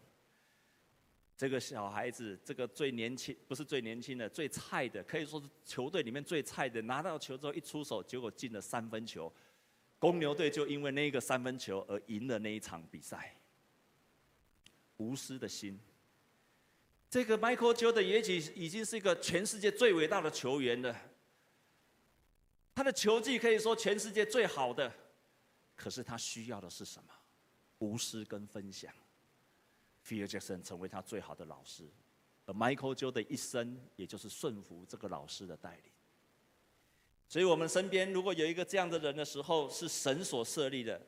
[1.35, 6.79] 这个小孩子，这个最年轻，不是最年轻的，最菜的，可以说是球队里面最菜的。
[6.83, 9.33] 拿到球之后一出手，结果进了三分球，
[9.97, 13.35] 公牛队就因为那个三分球而赢了那一场比赛。
[14.97, 15.79] 无私的心。
[17.09, 20.95] 这个 Michael Jordan 也许已经是一个全世界最伟大的球员了，
[22.79, 24.89] 他的球技可以说全世界最好的，
[25.75, 27.09] 可是他需要的是什么？
[27.79, 28.89] 无私跟分享。
[30.07, 31.83] Phil Jackson 成为他最好的老师，
[32.45, 35.91] 而 Michael Jordan 一生也就是顺服这个老师的带领。
[37.27, 41.01] 所以，我们身边如果有一个这样的人的时候，是神所设立的。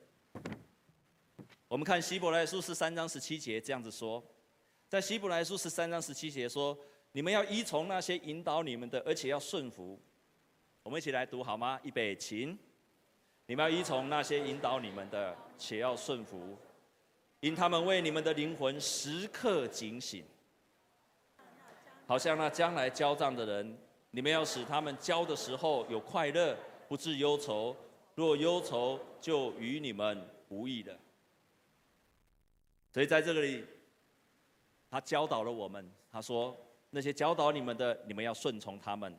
[1.70, 4.22] 我们看希伯来书十三章十七节这样子说。
[4.90, 6.78] 在希伯来书十三章十七节说
[7.14, 9.98] ：“你们要依从那些引导你们的，而且要顺服。”
[10.84, 11.80] 我们一起来读好吗？
[11.84, 12.58] 预备，请。
[13.46, 16.58] 你们要依从那些引导你们的，且要顺服，
[17.40, 20.24] 因他们为你们的灵魂时刻警醒，
[22.08, 23.78] 好像那将来交账的人。
[24.12, 26.58] 你们要使他们交的时候有快乐，
[26.88, 27.76] 不致忧愁。
[28.16, 30.98] 若忧愁，就与你们无益了。
[32.94, 33.66] 所以在这里。
[34.90, 36.54] 他教导了我们，他说
[36.92, 39.18] ：“那些教导你们的，你们要顺从他们，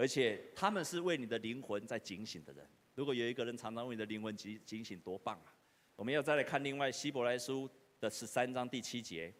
[0.00, 2.66] 而且他们是为你的灵魂在警醒的人。
[2.94, 5.52] 如果有一个人常常为你的灵魂警警醒，多棒啊！”
[5.94, 7.68] 我们要再来看另外希伯来书
[8.00, 9.30] 的十三章第七节，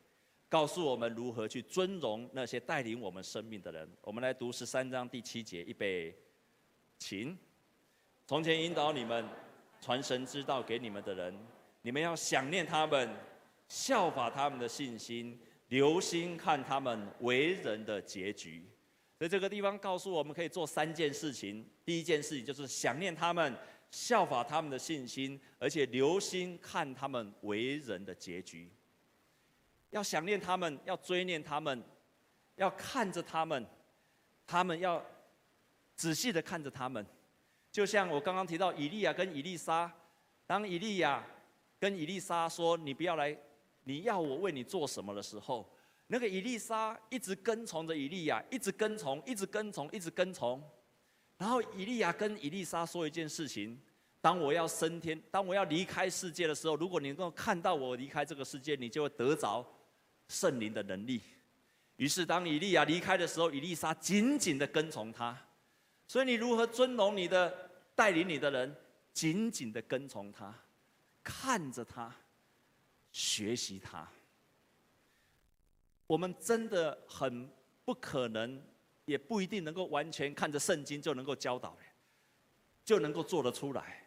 [0.50, 3.90] 告诉我们如何去尊荣那些带领我们生命的人。
[4.02, 6.14] 我们来读十三章第七节，预备，
[6.98, 7.34] 请。
[8.26, 9.26] 从前引导你们、
[9.80, 11.34] 传神之道给你们的人，
[11.80, 13.08] 你们要想念他们。
[13.66, 15.38] 效法他们的信心，
[15.68, 18.66] 留心看他们为人的结局。
[19.21, 21.62] 所以这个地方告诉我们，可以做三件事情。
[21.85, 23.55] 第一件事情就是想念他们，
[23.91, 28.73] 效法他们的信心，而且留心看他们为人的结局。
[29.91, 31.85] 要想念他们，要追念他们，
[32.57, 33.62] 要看着他们，
[34.47, 35.05] 他们要
[35.95, 37.05] 仔细的看着他们。
[37.71, 39.93] 就像我刚刚提到以利亚跟以利沙，
[40.47, 41.23] 当以利亚
[41.79, 43.37] 跟以利沙说：“你不要来。”
[43.85, 45.68] 你要我为你做什么的时候，
[46.12, 50.61] 那个以利沙一直跟从着以利亚，一直跟从，一直跟从，一直跟从。
[51.38, 53.80] 然后以利亚跟以利沙说一件事情：
[54.20, 59.64] 当我要升天，当我要离开世界的时候，如果你能够看到我离开这个世界，你就会得着
[60.26, 61.22] 圣灵的能力。
[61.94, 65.38] 于是当以利亚离开的时候，以利沙紧紧的跟从他。
[66.08, 68.74] 所以你如何尊荣你的带领你的人，
[69.12, 70.52] 紧紧的跟从他，
[71.22, 72.12] 看着他。
[73.12, 74.08] 学习他，
[76.11, 77.48] 我们真的很
[77.84, 78.61] 不可能，
[79.04, 81.76] 也不一定能够完全看着圣经就能够教导，
[82.84, 84.02] 就能够做得出来。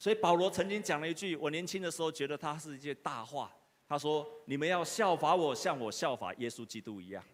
[0.00, 3.54] 所以保罗曾经讲了一句，我年轻的时候觉得他是一句大话。
[3.86, 7.24] 他说：“你们要效法我，像我效法耶稣基督一样。”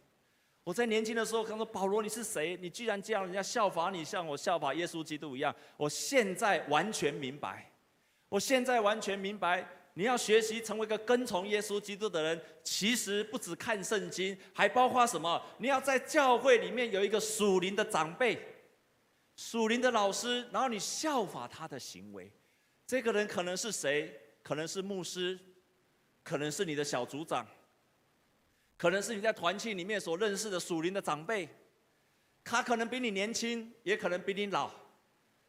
[0.64, 2.58] 我在年轻的时候他说：“保罗，你是谁？
[2.60, 7.72] 你居然这样人家效法你，像我效法耶稣基督一样。”我现在完全明白，
[8.28, 9.66] 我现在完全明白。
[9.96, 15.40] 你要学习成为一个跟从耶稣基督的人，其实不只看圣经，还包括什么？
[15.58, 18.38] 你要在教会里面有一个属灵的长辈、
[19.36, 22.30] 属灵的老师，然后你效法他的行为。
[22.86, 24.20] 这个人可能是谁？
[24.42, 25.38] 可能是牧师，
[26.22, 27.46] 可能是你的小组长，
[28.76, 31.48] 可能是你在团契里面所认识的属灵的长辈。
[32.42, 34.70] 他可能比你年轻，也可能比你老，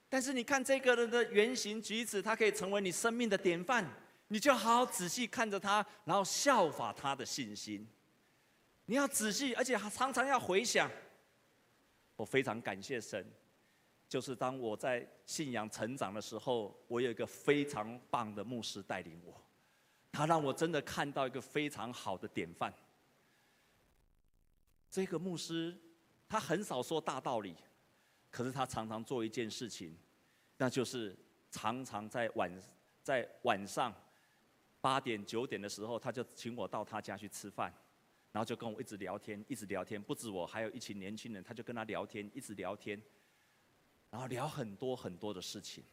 [0.08, 3.86] 但是你看这个人的言行举止，他可以成为你生命的典范。
[4.28, 7.88] 你就好好仔细看着他，然后效法他的信心。
[8.86, 10.90] 你要仔细，而且还常常要回想。
[12.16, 13.26] 我非常感谢神，
[14.08, 19.40] 就是当我在信仰成长的时候，我有一个非常棒的牧师带领我，
[20.12, 22.74] 他让我真的看到一个非常好的典范。
[24.90, 25.78] 这个牧师
[26.28, 27.56] 他很少说大道理，
[28.32, 29.96] 可是他常常做一件事情，
[30.58, 31.16] 那就是
[31.52, 32.52] 常常在晚
[33.04, 33.94] 在晚上。
[34.86, 37.74] 八点九点的时候，他就请我到他家去吃饭，
[38.32, 40.00] 然后就跟我一直聊天，一直聊天。
[40.00, 43.02] 不止我，还有一群年轻人，他就跟他聊天，一直聊天，
[44.12, 45.84] 然后聊很多很多的事情。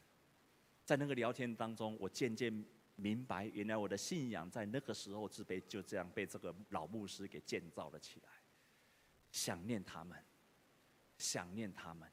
[0.84, 2.52] 在那个聊天当中，我渐渐
[2.96, 8.28] 明白，原来我的信仰在那个时候是被就这样被这个老牧师给建造了起来。
[9.30, 10.22] 想念他们，
[11.16, 12.06] 想念他们，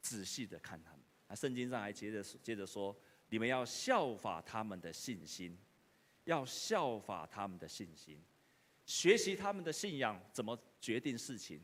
[0.00, 1.00] 仔细的看他们。
[1.26, 2.96] 啊，圣经上还接着接着说，
[3.28, 5.58] 你们要效法他们的信心，
[6.24, 8.20] 要效法他们的信心，
[8.86, 11.60] 学习他们的信仰怎么决定事情，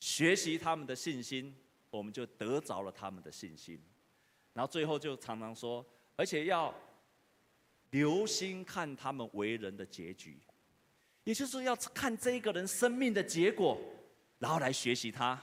[0.00, 1.54] 学习他们的信心，
[1.90, 3.80] 我们就得着了他们的信心。
[4.52, 5.84] 然后最后就常常说，
[6.16, 6.74] 而且要
[7.90, 10.38] 留心看他们为人的结局，
[11.24, 13.78] 也就是要看这一个人生命的结果，
[14.38, 15.40] 然后来学习他。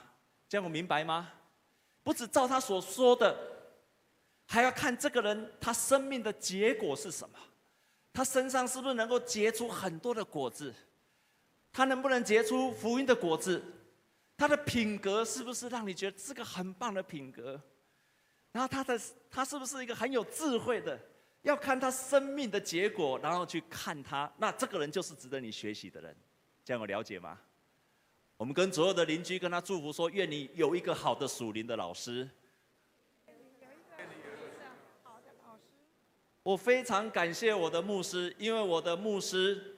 [0.48, 1.32] 这样我明白吗？
[2.02, 3.50] 不只照他所说的。
[4.44, 7.38] 还要看这个人他生命的结果是什么，
[8.12, 10.74] 他身上是不是能够结出很多的果子，
[11.72, 13.62] 他能不能结出福音的果子，
[14.36, 17.60] 他的品格是不是让你觉得是个很棒的品格，
[18.52, 19.00] 然后他的
[19.30, 21.00] 他是不是一个很有智慧的，
[21.40, 26.14] 要看他生命的结果，然后去看他，那这个人就是值得你学习的人，
[26.64, 27.38] 这样我了解吗？
[28.36, 32.28] 我们跟所有的邻居跟他祝福说，愿你有一个好的属灵的老师。
[36.42, 39.76] 我非常感谢我的牧师，因为我的牧师，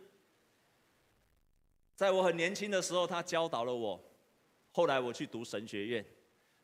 [1.95, 4.03] 在我很年轻的时候，他教导了我。
[4.71, 6.05] 后来我去读神学院，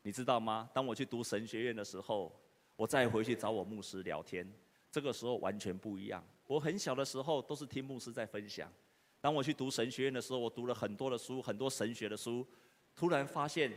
[0.02, 0.70] 你知道吗？
[0.72, 2.34] 当我去读神学院的时候，
[2.76, 4.50] 我再回去找我牧师聊天，
[4.90, 6.24] 这个时候完全不一样。
[6.46, 8.72] 我很小的时候都是听牧师在分享，
[9.20, 12.44] 当我去读神学院的时候，我读了很多的书，很多神学的书，
[12.96, 13.70] 突然发现，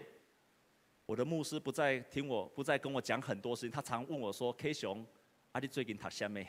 [1.05, 5.05] 我的牧师不再听我，不再跟我讲很多事情，他常问我说：“K 熊。”
[5.53, 6.47] 阿弟最近他下面，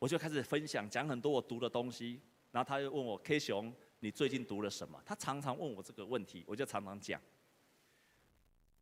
[0.00, 2.20] 我就开始分享，讲很多我读的东西。
[2.50, 7.20] 然后他就问我：“K 熊，你最近读了什么？”他常常问我这个问题，我就常常讲。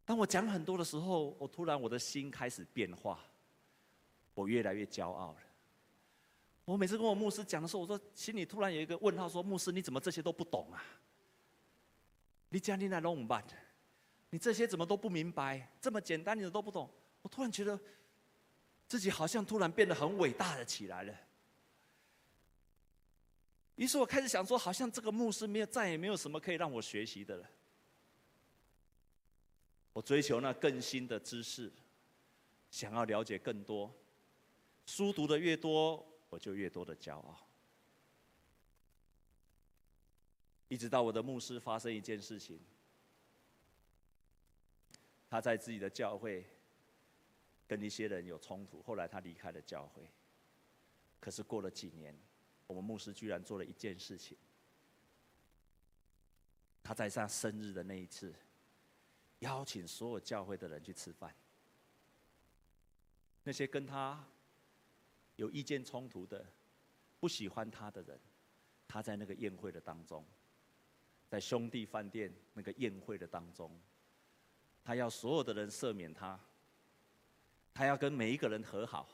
[0.07, 3.23] 当我讲很多的时候，我突然我的心开始变化，
[4.33, 5.39] 我越来越骄傲了。
[6.65, 10.83] 我每次跟我牧师讲的时候，我说心里突然有一个问号：说牧师，你怎么这些都不懂啊？
[12.49, 13.35] 你讲你那弄不
[14.31, 15.71] 你这些怎么都不明白？
[15.83, 16.91] 这么简单你都不懂？
[17.21, 17.79] 我突然觉得。
[18.91, 21.15] 自己好像突然变得很伟大的起来了。
[23.77, 27.49] 于是我开始想说，好像这个牧师没有，再也没有什么可以让我学习的了。
[29.93, 31.73] 我追求那更新的知识，
[32.69, 33.95] 想要了解更多。
[34.87, 37.49] 书读的越多，我就越多的骄傲。
[40.67, 42.61] 一直到我的牧师发生一件事情，
[45.29, 46.45] 他在自己的教会。
[47.71, 50.03] 跟一些人有冲突，后来他离开了教会。
[51.21, 52.13] 可是过了几年，
[52.67, 54.37] 我们牧师居然做了一件事情。
[56.83, 58.35] 他在他生日的那一次，
[59.39, 61.33] 邀请所有教会的人去吃饭。
[63.45, 64.27] 那些跟他
[65.37, 66.45] 有意见冲突的、
[67.21, 68.19] 不喜欢他的人，
[68.89, 70.27] 他在那个宴会的当中，
[71.29, 73.81] 在兄弟饭店那个宴会的当中，
[74.83, 76.37] 他要所有的人赦免他。
[77.73, 79.09] 他要跟每一个人和好，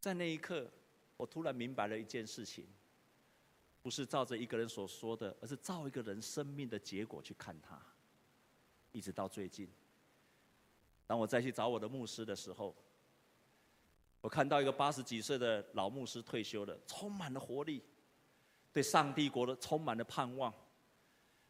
[0.00, 0.68] 在那一刻，
[1.16, 2.66] 我突然明白了一件事情：
[3.82, 7.80] 不是照着一个人所说的，而是照一个人生命的结果去看他。
[8.90, 9.68] 一直到最近，
[11.06, 12.74] 当我再去找我的牧师的时候，
[14.20, 17.82] 我看到一个八十几岁的老牧师退休了，充满了活力，
[18.72, 20.52] 对上帝国的充满了盼望，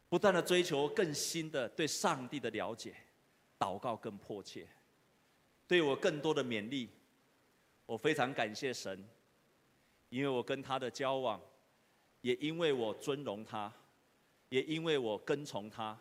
[0.09, 2.95] 不断的追求更新的对上帝的了解。
[3.63, 4.67] 祷告更迫切，
[5.69, 6.89] 对我更多的勉励。
[7.87, 9.09] 我非常感谢神，
[10.09, 11.41] 因为我跟他的交往，
[12.23, 13.73] 也因为我尊荣他，
[14.49, 15.97] 也因为我跟从他。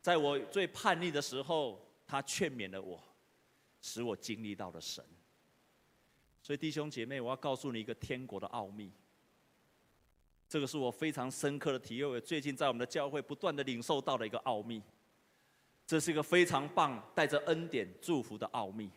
[0.00, 3.02] 在我最叛逆的时候，他劝勉了我，
[3.80, 5.04] 使我经历到了神。
[6.42, 8.92] 所以弟兄姐妹，我要告诉你一个天国的奥秘。
[10.48, 14.82] 这个是我非常深刻的体会，最近在我们的教会不断的领受到的一个奥秘。
[15.86, 18.90] 这是一个非常棒、带着恩典祝福的奥秘。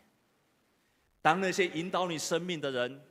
[1.22, 3.06] 当那些引导你生命的人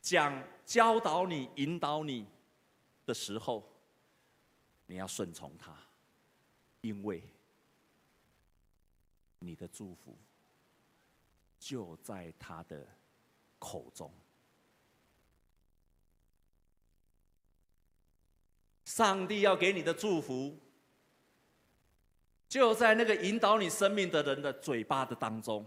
[0.00, 2.26] 讲教导你、引导你
[3.04, 3.68] 的时候，
[4.86, 5.76] 你要顺从他，
[6.80, 7.22] 因为
[9.40, 10.16] 你的祝福
[11.58, 12.86] 就在他的
[13.58, 14.10] 口中。
[18.84, 20.56] 上帝要给你的祝福。
[22.52, 25.64] 就在那个引导你生命的人的嘴巴的当中，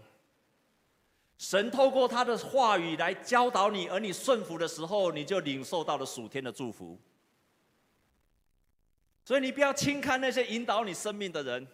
[1.36, 6.96] 神透过他的话语来教导你，而你顺服的时候，你就领受到了属天的祝福。
[9.24, 11.66] 所以你不要轻看那些引导你生命的人，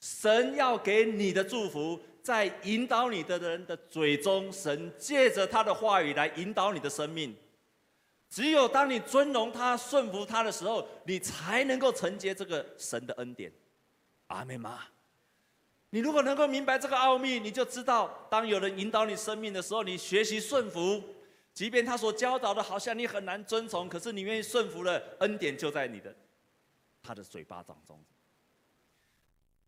[0.00, 7.36] 神要给你的祝福，在引导你的人的嘴中，神借着他的话语来引导你的生命。
[8.30, 13.52] 只有当你尊荣他、顺服他的时候，你才能够承接这个神的恩典。
[14.28, 14.80] 阿妹吗？
[15.90, 21.00] 你如果能够明白这个奥秘，你就知道，当有人引导你生命的时候，你学习顺服，
[21.52, 26.12] 即便他所教导的好像你很难遵从，可是你愿意顺服了，恩典就在你的
[27.00, 28.02] 他的嘴巴当中。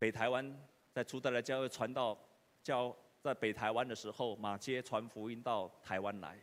[0.01, 0.53] 北台湾
[0.93, 2.19] 在初代的教会传道
[2.63, 6.37] 教在北台湾的时候，马街传福音到台湾来。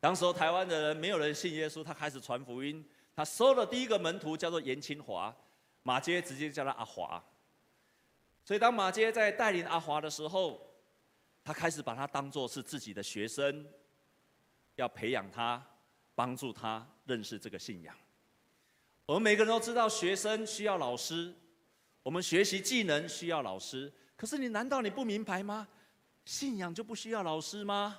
[0.00, 2.84] 当时候台湾的人没有人信耶稣，他开始传福音。
[3.14, 5.32] 他收了第一个门徒叫做严清华，
[5.84, 7.24] 马街直接叫他阿华。
[8.44, 10.60] 所以，当马杰在带领阿华的时候，
[11.42, 13.66] 他开始把他当作是自己的学生，
[14.74, 15.64] 要培养他，
[16.14, 17.96] 帮助他认识这个信仰。
[19.06, 21.34] 我们每个人都知道，学生需要老师，
[22.02, 23.90] 我们学习技能需要老师。
[24.14, 25.66] 可是，你难道你不明白吗？
[26.26, 27.98] 信仰就不需要老师吗？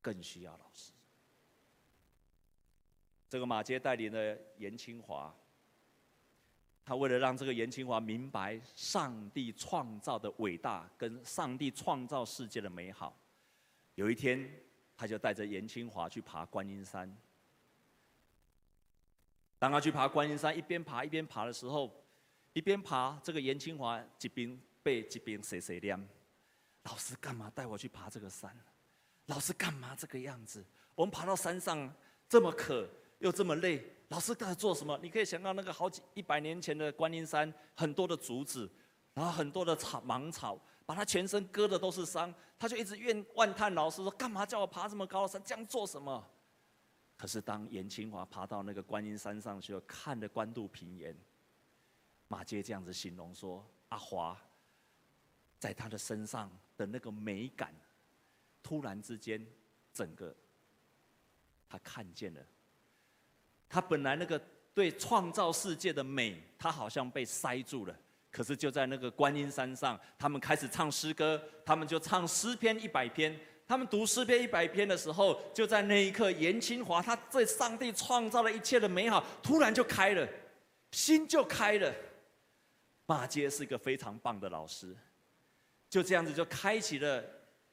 [0.00, 0.92] 更需要老师。
[3.28, 5.34] 这个马杰带领的严清华。
[6.86, 13.18] 他为了让这个严清华明白上帝创造的伟大，跟上帝创造世界的美好，
[13.94, 14.46] 有一天，
[14.94, 17.10] 他就带着严清华去爬观音山。
[19.58, 21.90] 当他去爬观音山，一边爬一边爬的时候，
[22.52, 26.08] 一边爬，这个严清华一边背一边碎碎念
[26.84, 28.54] ：“老师干嘛带我去爬这个山？
[29.26, 30.62] 老师干嘛这个样子？
[30.94, 31.90] 我们爬到山上
[32.28, 32.86] 这么渴
[33.20, 34.98] 又这么累。”老师在做什么？
[35.02, 38.70] 你可以想到那个好几一百年前的观音山，很多的竹子，
[39.14, 45.42] 然后很多的草芒草，把他全身割的都是伤，他就一直怨万叹老师说：“干嘛叫我爬这么高的山？
[45.42, 46.24] 这样做什么？”
[47.16, 51.16] 可是当严清华爬到那个观音山上去，看着官渡平原，
[52.28, 54.38] 马杰这样子形容说：“阿华
[55.58, 57.74] 在他的身上的那个美感，
[58.62, 59.44] 突然之间，
[59.92, 60.34] 整个
[61.68, 62.40] 他看见了。”
[63.68, 64.40] 他本来那个
[64.72, 67.96] 对创造世界的美，他好像被塞住了。
[68.30, 73.38] 可是就在那个观音山上，他们开始唱诗歌，他们就唱诗篇一百篇。
[73.66, 80.28] 他们读诗篇一百篇的时候，就在那一刻，严清华他对上帝创造了一切的美好，突然就开了，
[80.90, 81.94] 心就开了。
[83.06, 84.94] 马偕是一个非常棒的老师，
[85.88, 87.24] 就这样子就开启了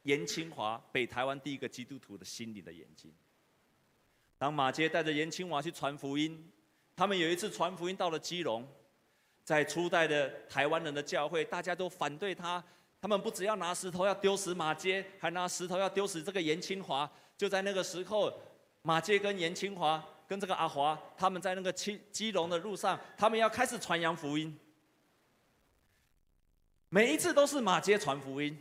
[0.03, 3.11] 严清华北台湾第一个基督徒的心灵的眼睛。
[4.41, 6.51] 当马杰带着严清华去传福音，
[6.95, 8.67] 他们有一次传福音到了基隆，
[9.43, 12.63] 在初代的台湾人的教会，大家都反对他，
[12.99, 17.07] 他们不只要拿石头要丢死马杰，还拿石头要丢死这个严清华。
[17.37, 18.33] 就在那个时候，
[18.81, 24.57] 马杰跟严清华跟这个阿华，他们在那个基基隆的路上，他们要开始传扬福音。
[26.89, 28.57] 每一次都是马杰传福音，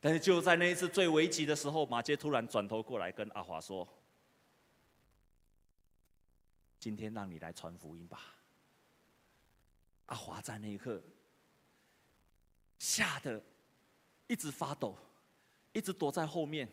[0.00, 3.86] 但是就在那一次最危急的时候，马杰突然转头过来跟阿华说。
[6.78, 8.36] 今天让你来传福音吧。
[10.06, 11.02] 阿华在那一刻
[12.78, 13.42] 吓得
[14.26, 14.96] 一直发抖，
[15.72, 16.68] 一直躲在后面，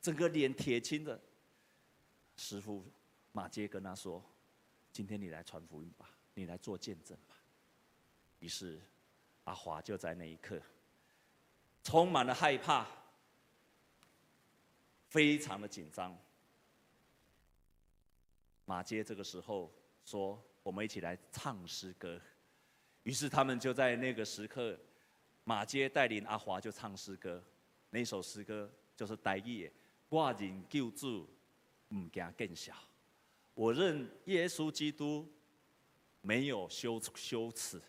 [0.00, 1.20] 整个脸铁青的。
[2.36, 2.84] 师傅
[3.32, 4.22] 马杰跟他说
[4.92, 7.36] ：“今天你来传福音吧，你来做见证吧。”
[8.40, 8.80] 于是
[9.44, 10.60] 阿华就在那一刻
[11.82, 12.86] 充满了害怕，
[15.08, 16.18] 非常的紧张。
[18.66, 19.72] 马偕这个时候
[20.04, 22.20] 说：“我们一起来唱诗歌。”
[23.04, 24.78] 于是他们就在那个时刻，
[25.44, 27.42] 马偕带领阿华就唱诗歌。
[27.90, 29.72] 那首诗歌就是台语的
[30.10, 31.28] ：“我认救主，
[31.90, 32.74] 唔惊见笑。”
[33.54, 35.26] 我认耶稣基督
[36.20, 37.80] 没有羞羞耻。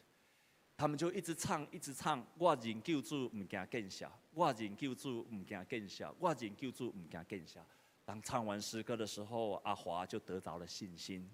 [0.78, 4.22] 他们就一直唱，一直唱：“我认救主，唔惊见笑。
[4.36, 6.16] 我认救主，唔惊见笑。
[6.20, 7.66] 我认救主，唔惊见笑。”
[8.08, 11.30] 当唱完诗歌的时候，阿华就得到了信心，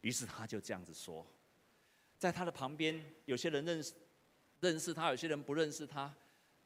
[0.00, 1.26] 于是他就这样子说，
[2.16, 3.92] 在他的旁边，有些人认识
[4.60, 6.10] 认识他，有些人不认识他，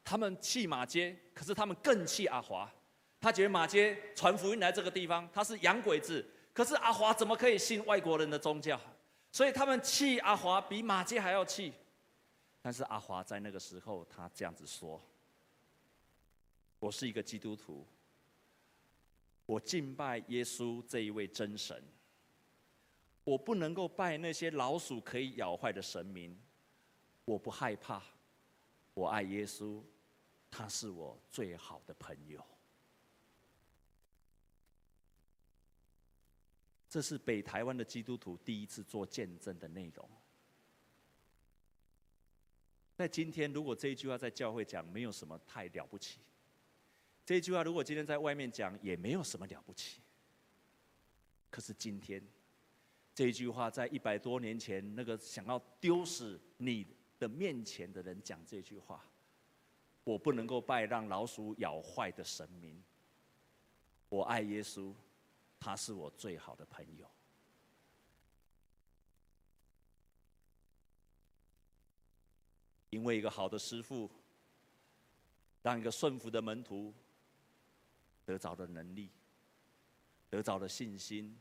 [0.05, 2.73] 他们气马街，可是他们更气阿华，
[3.21, 6.25] 他觉得马街传福音来这个地方，他是洋鬼子，
[6.55, 8.81] 可是阿华怎么可以信外国人的宗教？
[9.33, 11.73] 所以他们气阿华比马街还要气，
[12.63, 15.03] 但是阿华在那个时候，他这样子说
[16.79, 17.85] ：“我是一个基督徒。”
[19.51, 21.83] 我敬拜耶稣这一位真神，
[23.25, 26.41] 我不能够拜那些老鼠可以咬坏的神明，
[27.25, 28.01] 我不害怕，
[28.95, 29.83] 我爱耶稣，
[30.53, 32.47] 他是我最好的朋友。
[36.89, 40.09] 这是北台湾的基督徒第一次做见证的内容。
[42.95, 46.21] 在今天，如果这一句话在教会讲，没有什么太了不起。
[47.25, 50.01] 这句话如果今天在外面讲，也没有什么了不起。
[51.51, 52.23] 可是今天，
[53.15, 56.87] 这句话在一百多年前，那个想要丢死你
[57.19, 59.05] 的面前的人讲这句话。
[60.03, 62.83] 我不能够拜让老鼠咬坏的神明。
[64.09, 64.93] 我爱耶稣，
[65.61, 67.09] 他是我最好的朋友。
[72.89, 74.11] 因为一个好的师傅，
[75.63, 76.93] 让一个顺服的门徒
[78.31, 79.11] 得着的能力，
[80.29, 81.37] 得着的信心，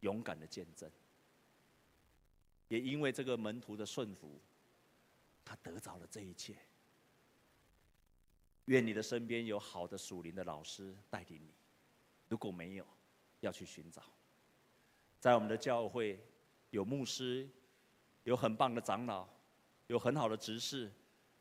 [0.00, 0.90] 勇敢的见证。
[2.68, 4.40] 也因为这个门徒的顺服，
[5.44, 6.56] 他得着了这一切。
[8.64, 11.52] 愿你的身边有好的属灵的老师带领你，
[12.28, 12.86] 如果没有，
[13.40, 14.02] 要去寻找。
[15.20, 16.18] 在我们的教会，
[16.70, 17.46] 有牧师，
[18.24, 19.28] 有很棒的长老，
[19.88, 20.90] 有很好的执事，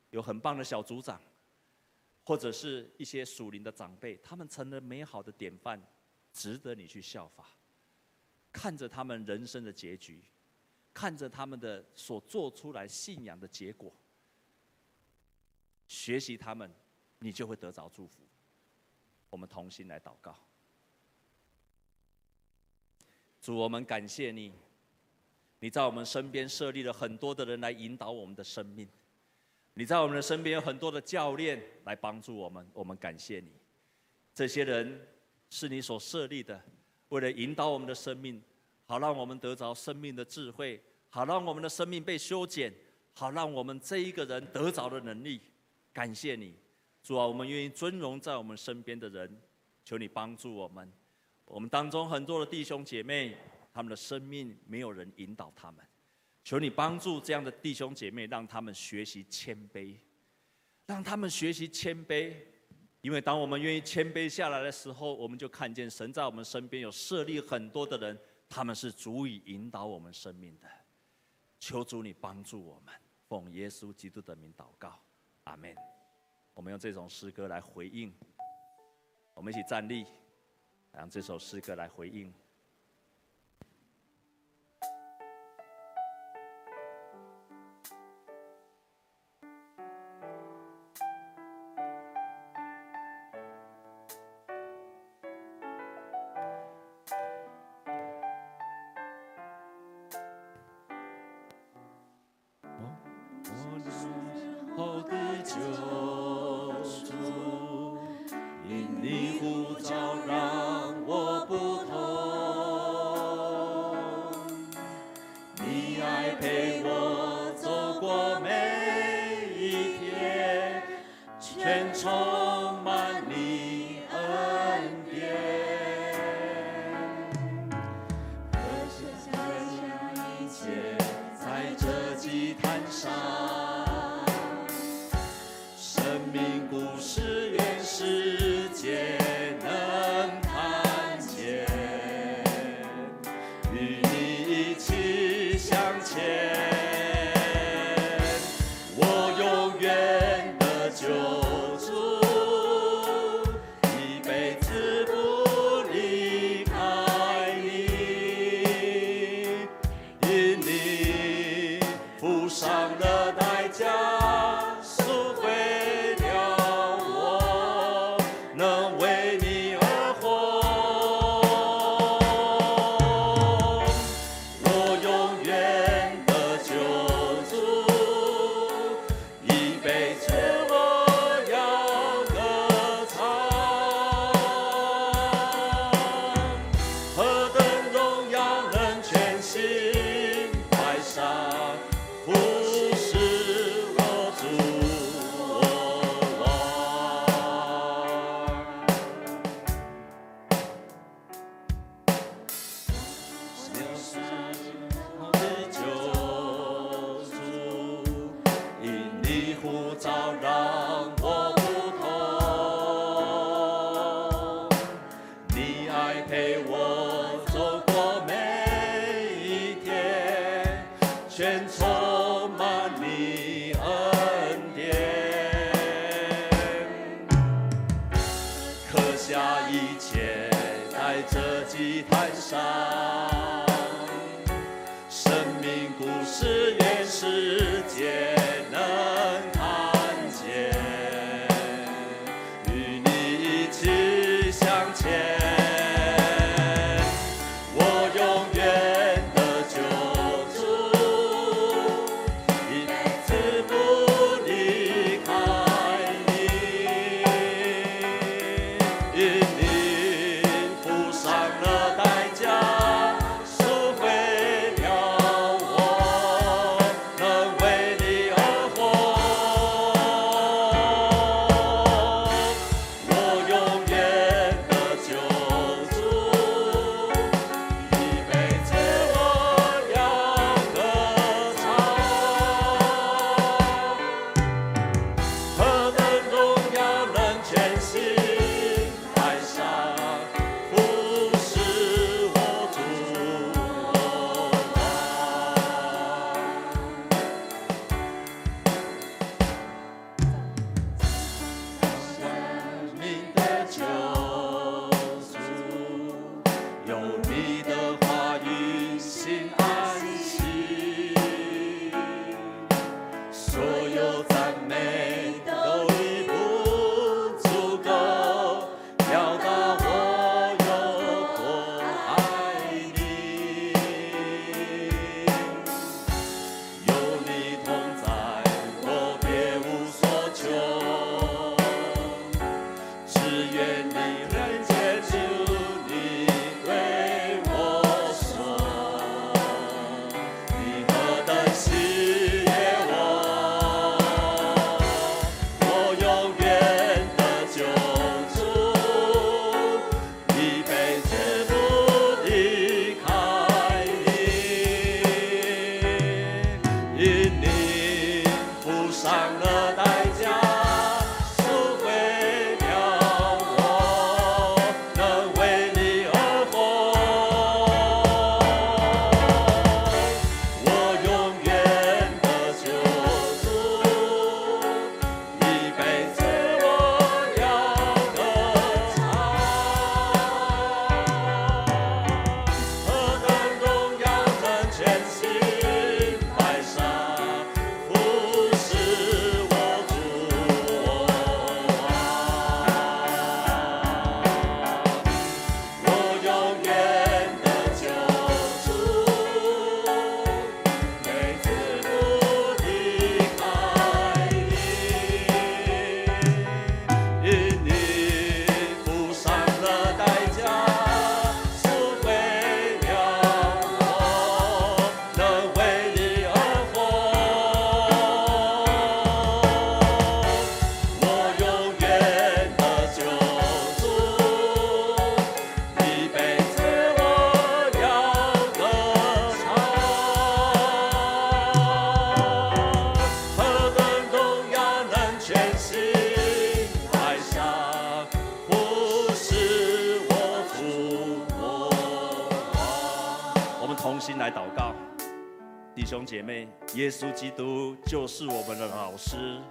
[0.10, 1.22] 有很棒的小组长，
[2.28, 5.82] 或者是一些属灵的长辈，他们成了美好的典范，
[6.34, 7.47] 值得你去效法。
[8.51, 10.21] 看着他们人生的结局，
[10.93, 13.95] 看着他们的所做出来信仰的结果，
[15.88, 16.69] 学习他们，
[17.19, 18.28] 你就会得着祝福。
[19.30, 20.36] 我们同心来祷告。
[23.39, 24.51] 主，我们感谢你。
[25.59, 28.86] 你在我们身边设立了很多的人来引导我们的生命，
[29.78, 33.51] 你在我们的身边有很多的教练来帮助我们，我们感谢你。
[34.34, 35.07] 这些人
[35.51, 36.59] 是你所设立的，
[37.09, 38.41] 为了引导我们的生命，
[38.88, 42.73] 好让我们得着生命的智慧，好让我们的生命被修剪，
[43.13, 45.39] 好让我们这一个人得着的能力。
[45.93, 46.55] 感谢你，
[47.03, 49.39] 主啊，我们愿意尊荣在我们身边的人，
[49.86, 50.91] 求你帮助我们。
[51.45, 53.38] 我们当中很多的弟兄姐妹。
[53.71, 55.86] 他们的生命没有人引导他们，
[56.48, 59.98] 求你帮助这样的弟兄姐妹，让他们学习谦卑，
[60.86, 62.34] 让他们学习谦卑，
[63.02, 68.18] 因为当我们愿意谦卑下来的时候，我们就看见神在我们身边有设立很多的人，
[68.48, 70.70] 他们是足以引导我们生命的。
[71.60, 72.95] 求主你帮助我们，
[73.28, 74.98] 奉耶稣基督的名祷告，
[75.43, 75.76] 阿门。
[76.54, 78.14] 我们用这首诗歌来回应，
[79.34, 80.06] 我们一起站立，
[80.93, 82.34] 让这首诗歌来回应。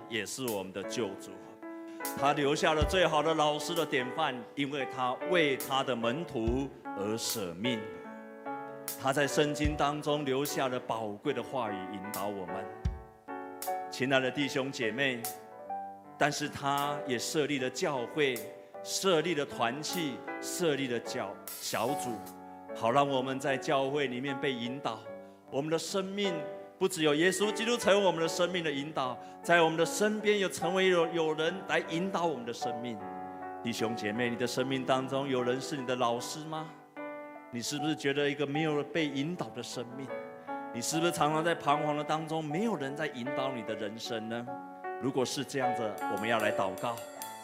[0.08, 1.30] 也是我们的救主。
[2.18, 7.80] 他留下了最好的老师的典范，因为他为他的门徒而舍命。
[9.02, 12.64] 他在圣经当中留下了宝贵的话语，引导我们。
[13.90, 15.20] 亲爱的弟兄姐妹，
[16.16, 18.36] 但是他也设立了教会，
[18.84, 22.10] 设立了团契，设立了教小组，
[22.74, 25.00] 好让我们在教会里面被引导。
[25.50, 26.32] 我们的生命
[26.78, 32.98] 不只有耶稣基督成为我们的生命的引导，在我们的身边有成为有有人来引导我们的生命。
[33.62, 36.68] 弟兄姐妹，你的生命当中有人是你的老师吗？
[37.50, 40.06] 你是不是觉得一个没有被引导的生命？
[40.74, 44.46] 你是不是常常在彷徨的当中，没有人在引导你的人生呢？
[45.00, 46.94] 如果是这样子，我们要来祷告，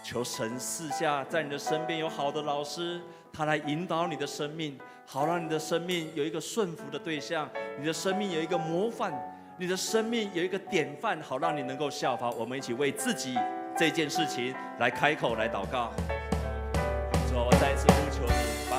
[0.05, 3.01] 求神赐下在你的身边有好的老师，
[3.33, 7.49] 他来引导你的生命，好让你的生命有一个顺服的对象，
[7.79, 9.13] 你的生命有一个模范，
[9.59, 12.31] 你的生命有一个典范，好让你能够效法。
[12.31, 13.37] 我们一起为自己
[13.77, 15.93] 这件事情来开口来祷告。
[17.29, 18.71] 主，我再一次呼求你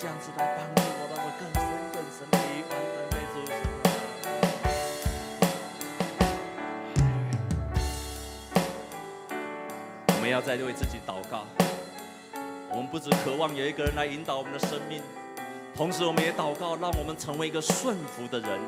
[0.00, 1.60] 这样子来帮助我，让我更深
[1.92, 2.38] 更深的
[2.70, 3.36] 完全被主。
[10.08, 11.44] 我们要再为自己祷告。
[12.70, 15.02] 我们不只渴望有一个人来引导我们的生命，
[15.76, 18.58] 同时我们也祷告，让我们成为一个顺服的人。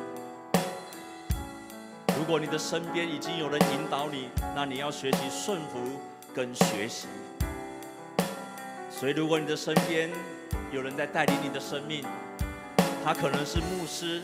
[2.19, 5.99] 如果你的身边已经有人引导你，那你要学习顺服
[6.35, 7.09] 跟学习。
[8.91, 10.11] 所以，如果你的身边
[10.73, 12.03] 有人在带领你的生命，
[13.05, 14.23] 他可能是牧师，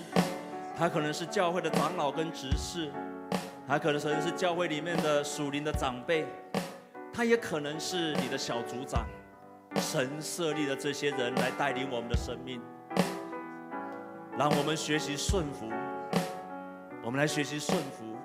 [0.78, 2.90] 他可能是教会的长老跟执事，
[3.66, 6.26] 他可能是教会里面的属灵的长辈，
[7.12, 9.04] 他也可能是你的小组长。
[9.76, 12.62] 神设立的这些人来带领我们的生命，
[14.38, 15.70] 让我们学习顺服。
[17.02, 18.16] 我们来学习顺服，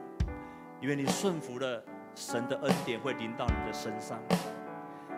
[0.79, 1.83] 因为你顺服了，
[2.15, 4.17] 神的恩典会临到你的身上。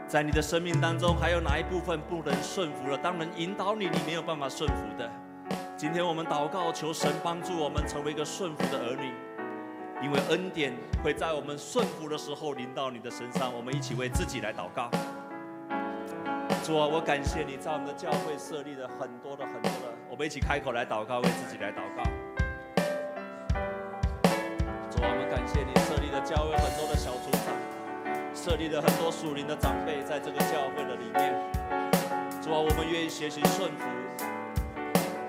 [0.08, 2.98] 在你的生命当中，还有哪一部分不能顺服了？
[2.98, 5.12] 当人引导你，你没有办法顺服的。
[5.76, 9.12] 今天我们祷告，求神帮助我们成为一个顺服的儿女，
[10.04, 13.52] 因为恩典会在我们顺服的时候临到你的身上。
[13.54, 14.90] 我们一起为自己来祷告。
[16.64, 22.04] 主啊，我感谢你在我们的教会设立了很多的很多的，我们一起开口来祷告，为自己来祷告。
[24.90, 27.32] 主啊，我们感谢你设立了教会很多的小组，
[28.46, 31.34] 设立了很多属灵的长辈，在这个教会的里面。
[32.46, 33.82] 主啊，我们愿意学习顺服，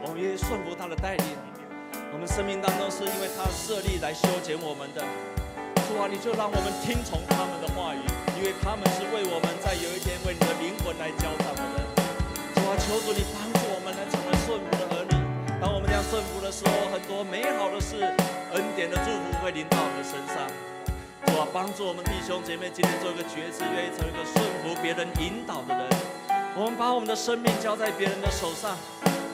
[0.05, 1.25] 我们愿意顺服他的带领。
[2.13, 5.01] 我们生命当中是因为他设立来修剪我们的。
[5.89, 8.05] 主啊，你就让我们听从他们的话语，
[8.37, 11.77] 因为他们是为我们在有一天为你的灵魂来交账的人。
[12.53, 15.17] 主啊，求主你帮助我们来成为顺服的儿女。
[15.57, 17.97] 当我们这样顺服的时候，很多美好的事。
[18.53, 20.45] 恩典的祝福会临到我们的身上，
[21.37, 25.87] 主啊，帮助我们弟兄姐妹今天做一个决志，愿意成为一个顺服别人引导的人。
[26.57, 28.75] 我们把我们的生命交在别人的手上，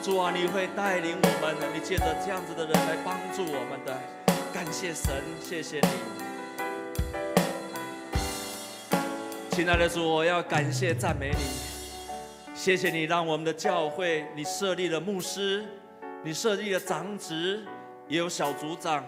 [0.03, 3.97] 主啊，你会带领我们，你借着这样子的人来帮助我们的。
[4.53, 5.87] 感谢神，谢谢你，
[9.51, 15.63] 亲爱的主，我要感谢赞美你，谢谢你让我们的教会，你设立了牧师，
[16.21, 17.63] 你设立了长职。
[18.09, 19.01] 也有小组长，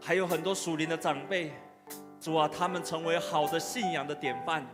[0.00, 1.52] 还有很多属灵的长辈，
[2.22, 4.64] 主啊，他们成为好的信仰的典范，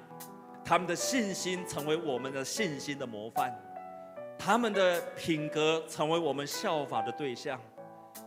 [0.63, 3.51] 他们的信心成为我们的信心的模范，
[4.39, 7.59] 他们的品格成为我们效法的对象。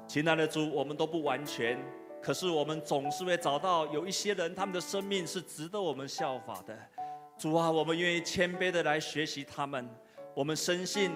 [0.08, 1.78] 亲爱的主，我们都不完全，
[2.20, 6.76] 可是我们总是会找到有一些人，他们的生命是值得我们效法的。
[7.38, 9.88] 主啊，我们愿意谦卑的来学习他们，
[10.34, 11.12] 我们深信。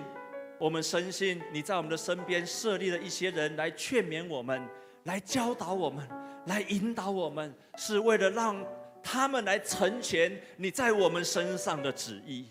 [0.59, 4.65] 我们深信你在我们的身边设立了一些人来劝勉我们，
[5.03, 6.07] 来教导我们，
[6.45, 8.55] 来引导我们，是为了让
[9.03, 12.47] 他们来成全你在我们身上的旨意，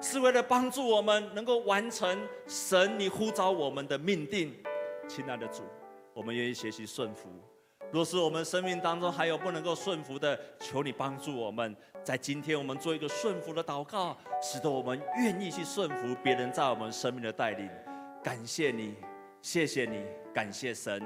[0.00, 4.54] 是为了帮助我们能够完成神你呼召我们的命定。
[5.08, 5.62] 亲爱的主，
[6.14, 7.28] 我们愿意学习顺服。
[7.90, 17.68] 若是我们生命当中还有不能够顺服的，求你帮助我们，在今天我们做一个顺服的祷告，使得我们愿意去顺服别人在我们生命的带领。
[18.22, 18.94] 感谢你，
[19.42, 21.02] 谢谢你，感谢神，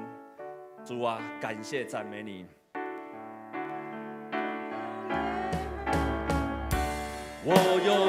[0.87, 2.45] 主啊，感谢赞美你。
[7.43, 7.51] 我
[7.85, 8.06] 有。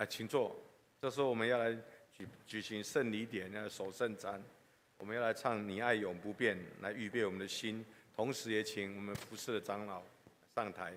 [0.00, 0.56] 啊，请坐。
[0.98, 1.76] 这时候我们要来
[2.10, 4.42] 举举行圣礼典，要守圣餐。
[4.96, 7.84] 我们要来唱《你爱永不变》，来预备我们的心。
[8.16, 10.02] 同时也请我们服侍的长老
[10.54, 10.94] 上台。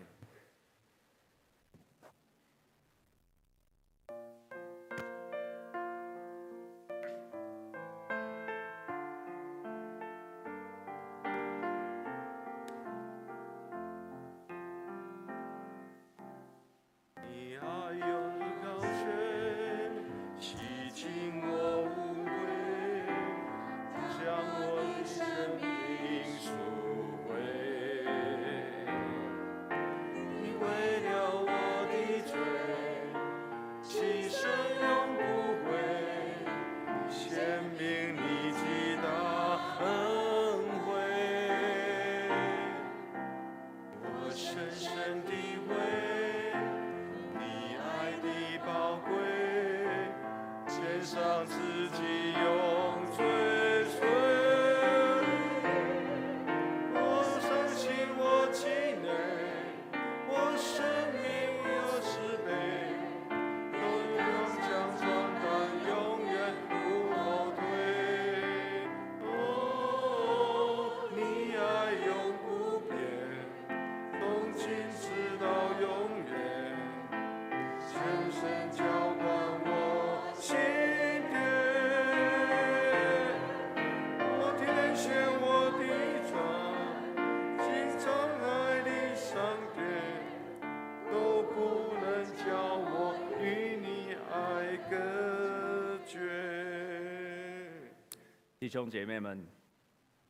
[98.73, 99.45] 兄姐妹们，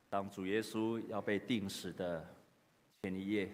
[0.09, 2.27] 当主耶稣要被钉死的
[3.01, 3.49] 前一夜，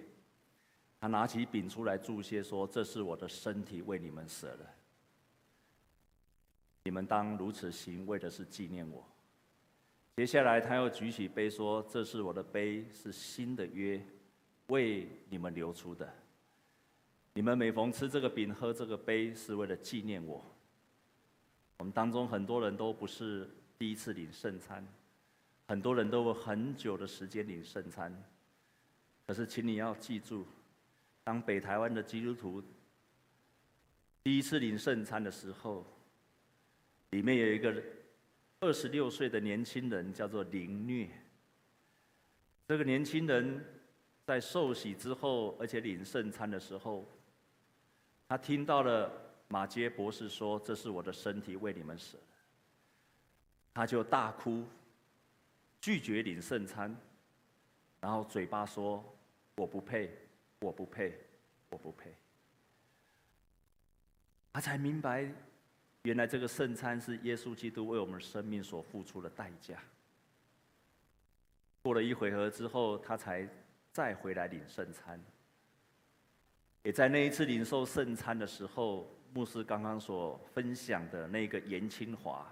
[1.00, 4.66] 他拿起饼出来祝谢说：“这是我的身体，为你们舍了。
[6.86, 9.08] 你们当如此行，为的是纪念我。”
[10.18, 14.04] 接下来，他又举起杯说：“这是我的杯，是新的约，
[14.70, 16.12] 为你们流出的。
[17.36, 20.44] 你们每逢吃这个饼、喝这个杯，是为了纪念我。”
[21.78, 23.48] 我们当中很多人都不是。
[23.80, 24.86] 第一次领圣餐，
[25.66, 28.14] 很多人都有很久的时间领圣餐。
[29.26, 30.46] 可是，请你要记住，
[31.24, 32.62] 当北台湾的基督徒
[34.22, 35.86] 第一次领圣餐的时候，
[37.12, 37.82] 里面有一个
[38.60, 41.10] 二十六岁的年轻人，叫做林虐。
[42.68, 43.64] 这个年轻人
[44.26, 47.08] 在受洗之后，而且领圣餐的时候，
[48.28, 49.10] 他听到了
[49.48, 52.18] 马杰博士说：“这是我的身体，为你们舍。”
[53.80, 54.66] 他就大哭，
[55.80, 56.94] 拒绝领圣餐，
[58.02, 59.02] 然后嘴巴说
[59.56, 60.14] ：“我不配，
[60.60, 61.18] 我不配，
[61.70, 62.14] 我不配。”
[64.52, 65.26] 他才明白，
[66.02, 69.82] 原来这个圣餐是耶稣基督为我们生命所付出的代价。
[71.82, 73.48] 过了一回合之后，他才
[73.94, 75.18] 再回来领圣餐。
[76.84, 82.46] 也在那一次领受圣餐的时候，牧师刚刚所分享的那个严清华。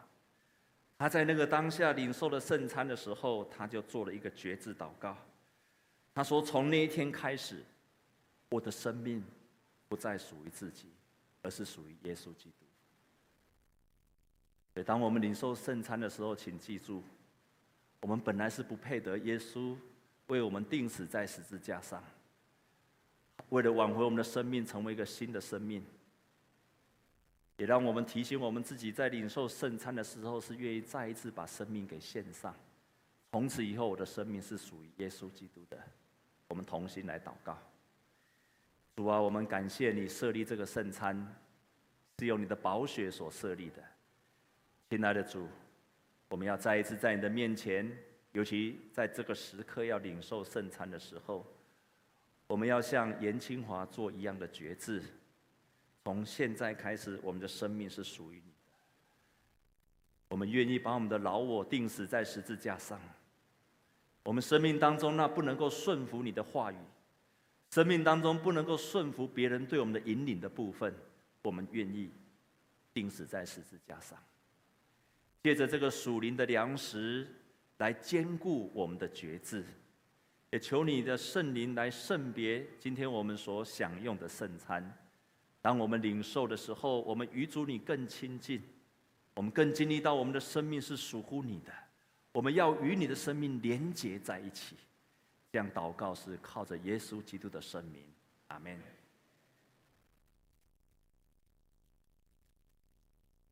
[0.98, 5.16] 他在那个当下领受了圣餐的时候，他就做了一个决志祷告。
[6.14, 7.64] 他说：“从那一天开始，
[8.50, 9.24] 我的生命
[9.88, 10.88] 不再属于自己，
[11.44, 12.66] 而是属于耶稣基督。
[14.74, 17.04] 所以，当我们领受圣餐的时候，请记住，
[18.02, 19.76] 我们本来是不配得耶稣
[20.28, 22.04] 为我们钉死在十字架上，
[23.50, 25.84] 为了挽回我们的生命，成为一个新的生命。
[27.58, 32.56] 也让我们提醒我们自己，在领受圣餐的时候，是愿意再一次把生命给献上。
[33.32, 35.78] 从此以后，我的生命是属于耶稣基督的。
[36.48, 37.58] 我们同心来祷告。
[38.96, 41.36] 主啊，我们感谢你设立这个圣餐，
[42.20, 43.84] 是由你的宝血所设立的。
[44.90, 45.48] 亲爱的主，
[46.30, 47.92] 我们要再一次在你的面前，
[48.34, 51.46] 尤其在这个时刻要领受圣餐的时候，
[52.48, 55.04] 我们要像颜清华做一样的决志。
[56.08, 58.58] 从现在开始，我们的生命是属于你的。
[60.30, 62.98] 我们愿意把我们的老我钉死在十字架上。
[64.24, 66.78] 我们生命当中那不能够顺服你的话语，
[67.72, 70.96] 生命当中不能够顺服别人对我们的引领的部分，
[71.42, 72.10] 我们愿意
[72.94, 74.18] 钉死在十字架上。
[75.44, 77.28] 借着这个属灵的粮食
[77.80, 79.62] 来坚固我们的觉知，
[80.52, 84.98] 也求你的圣灵来圣别今天我们所享用的圣餐。
[85.68, 88.64] 当我们领受的时候，我们与主你更亲近，
[89.34, 91.74] 我们更经历到我们的生命是属乎你的。
[92.32, 94.78] 我们要与你的生命连结在一起。
[95.52, 98.02] 这样祷告是靠着耶稣基督的圣名，
[98.48, 98.82] 阿门。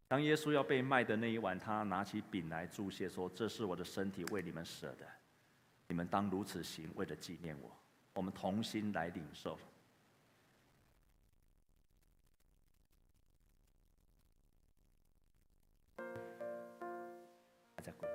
[0.07, 5.05] 当耶稣要被卖的那一晚，他拿起饼来祝谢，说：“这是我的身体，为你们舍的，
[5.89, 7.69] 你们当如此行，为了纪念我。”
[8.15, 9.59] 我们同心来领受。
[17.85, 18.14] 찾았고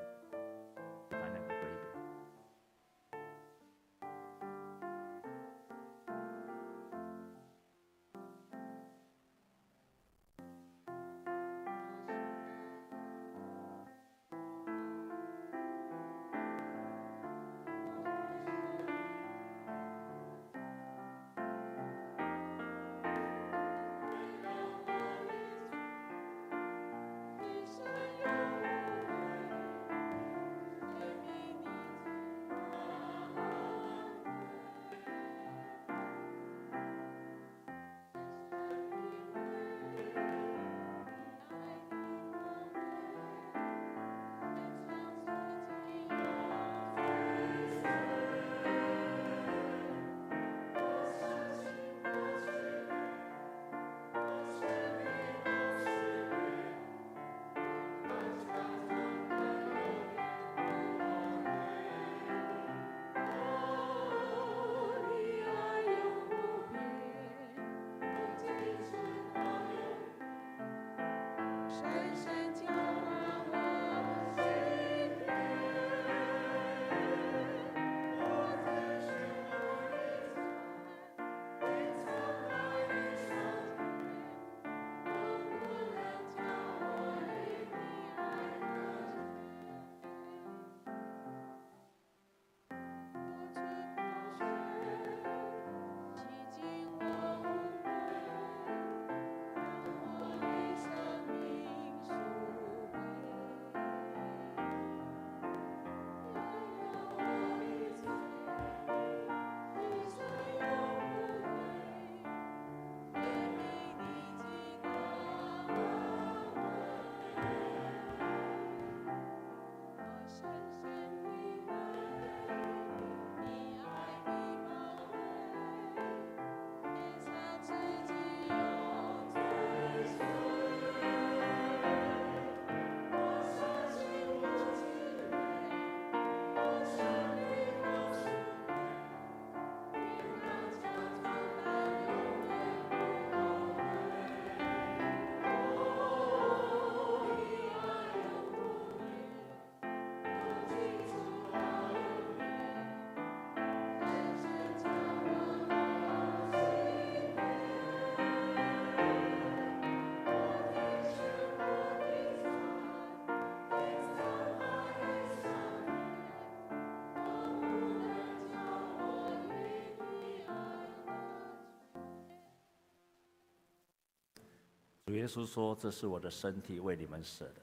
[175.11, 177.63] 主耶稣说：“这是我的身体，为你们舍的，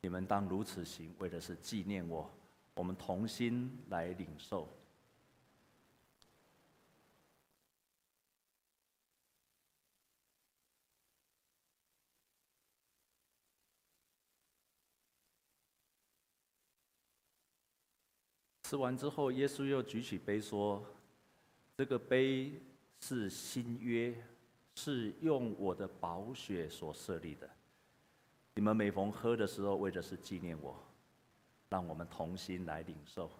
[0.00, 2.28] 你们当如此行，为的是纪念我。”
[2.74, 4.68] 我们同心来领受。
[18.64, 20.84] 吃完之后，耶稣又举起杯说
[21.78, 22.60] ：“这个杯
[22.98, 24.12] 是新约
[24.74, 27.48] 是用我的宝血所设立的。
[28.54, 30.76] 你们每逢喝的时候，为的是纪念我。
[31.68, 33.30] 让我们同心来领受。”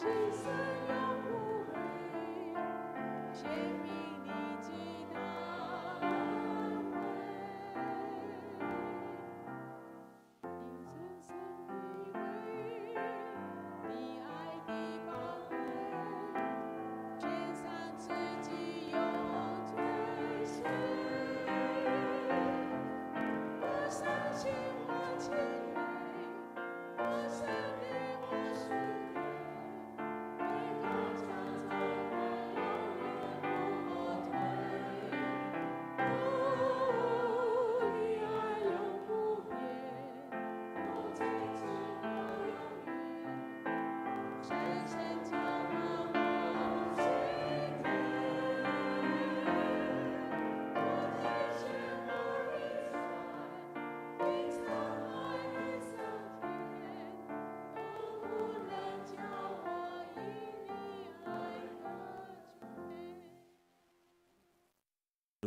[0.00, 0.97] 谁三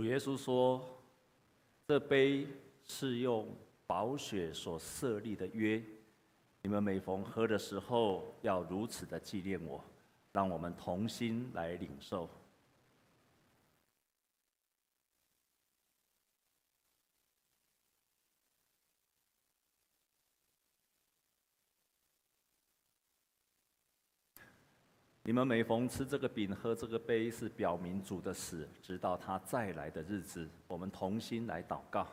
[0.01, 0.83] 主耶稣说
[1.87, 2.47] ：“这杯
[2.83, 3.55] 是用
[3.85, 5.79] 宝血所设立的约，
[6.63, 9.79] 你们每逢喝的时候，要如此的纪念我。
[10.31, 12.27] 让我们同心来领受。”
[25.23, 30.47] 你我们每逢吃这个饼、喝这个杯，是表明主的死，直到他再来的日子。
[30.67, 32.07] 我们同心来祷告。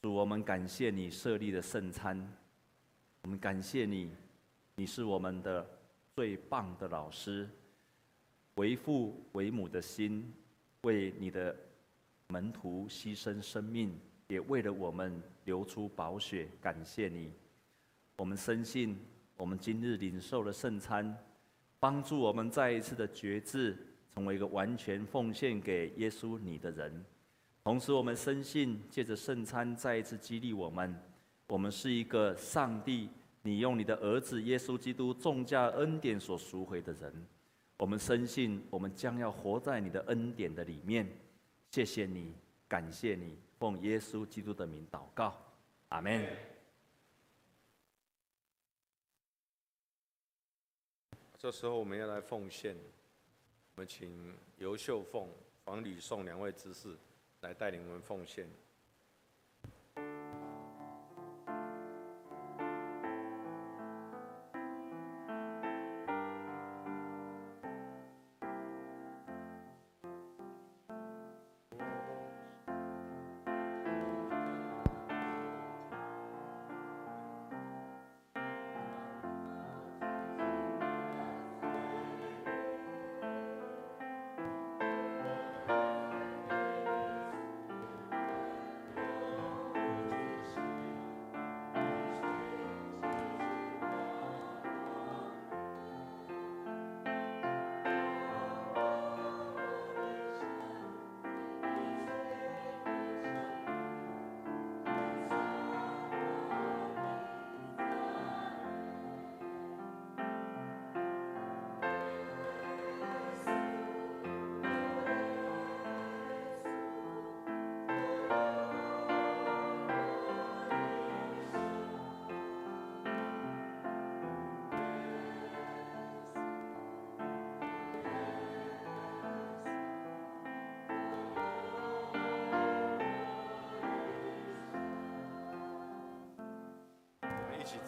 [0.00, 2.16] 主，我们感谢你设立的圣餐，
[3.22, 4.12] 我们感谢你，
[4.76, 5.68] 你是我们的
[6.14, 7.50] 最棒的老师，
[8.54, 10.32] 为父为母的心，
[10.82, 11.56] 为你的
[12.28, 13.98] 门徒牺牲生命，
[14.28, 16.46] 也为了我们流出宝血。
[16.60, 17.32] 感谢你，
[18.16, 18.96] 我们深信，
[19.36, 21.18] 我们今日领受了圣餐。
[21.80, 23.74] 帮助我们再一次的觉志，
[24.14, 27.04] 成为一个完全奉献给耶稣你的人。
[27.64, 30.94] 同时，我们深信，借着圣餐再一次激励我们，
[31.48, 33.08] 我们是一个上帝，
[33.42, 37.12] 你用你的儿子耶稣基督重价恩典所赎回的人。
[37.78, 41.08] 我们深信，我们将要活在你的恩典的里面。
[41.70, 42.34] 谢谢你，
[42.68, 45.34] 感谢你，奉耶稣基督的名祷告，
[45.88, 46.49] 阿门。
[51.40, 52.76] 这时候我们要来奉献，
[53.74, 55.26] 我们请尤秀凤、
[55.64, 56.94] 黄吕颂两位执事
[57.40, 58.46] 来带领我们奉献。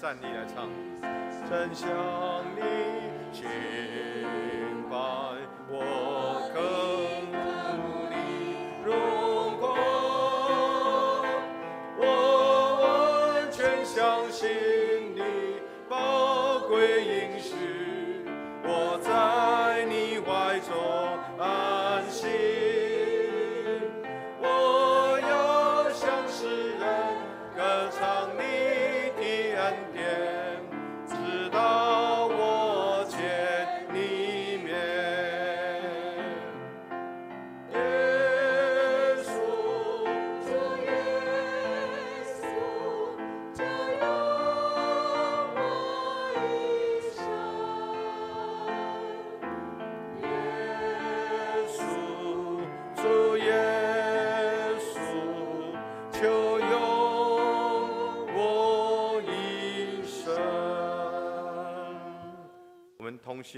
[0.02, 0.68] 站立来唱。
[1.48, 1.88] 真想
[2.56, 2.60] 你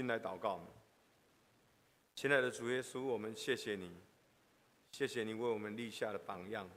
[0.07, 0.59] 来祷告。
[2.15, 3.91] 亲爱的主耶稣，我们谢谢你，
[4.91, 6.69] 谢谢你为我们立下的榜样。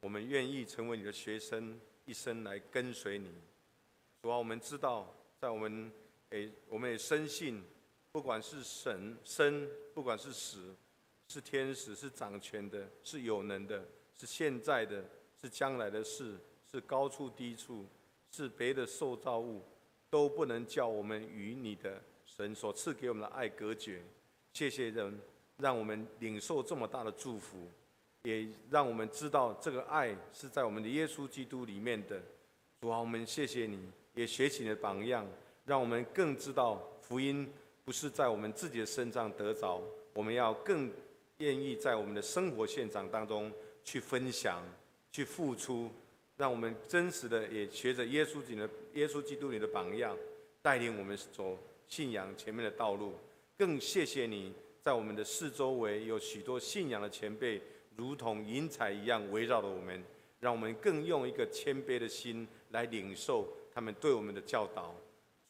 [0.00, 3.32] 我们愿意成为你的学生，一生来跟随你。
[4.22, 5.92] 主啊，我们知道，在我们
[6.30, 7.62] 诶，我们也深信，
[8.12, 10.74] 不管是神生，不管是死，
[11.28, 15.04] 是天使，是掌权的，是有能的，是现在的，
[15.40, 16.38] 是将来的事，
[16.70, 17.86] 是高处低处，
[18.30, 19.62] 是别的受造物，
[20.10, 22.02] 都不能叫我们与你的
[22.38, 24.00] 神所赐给我们的爱隔绝。
[24.52, 25.20] 谢谢人，
[25.56, 27.68] 让我们领受这么大的祝福，
[28.22, 32.22] 也让我们知道这个爱是在我们的耶稣基督里面的。
[32.80, 35.26] 主啊，我们谢谢你，也学习你的榜样，
[35.66, 37.52] 让我们更知道福音
[37.84, 39.82] 不是在我们自己的身上得着，
[40.14, 40.88] 我们要更
[41.38, 43.52] 愿意在我们的生活现场当中
[43.82, 44.62] 去分享、
[45.10, 45.90] 去付出，
[46.36, 50.16] 让我们真实的也学着耶稣基的耶稣基督你的榜样，
[50.62, 51.58] 带领我们走
[51.88, 53.14] 信仰前面的道路。
[53.56, 57.60] 更谢谢你在我们的四周围有许多信仰的前辈，
[57.96, 60.00] 如同云彩一样围绕着我们，
[60.38, 64.94] 让我们更用一个谦卑的心来领受他们对我们的教导。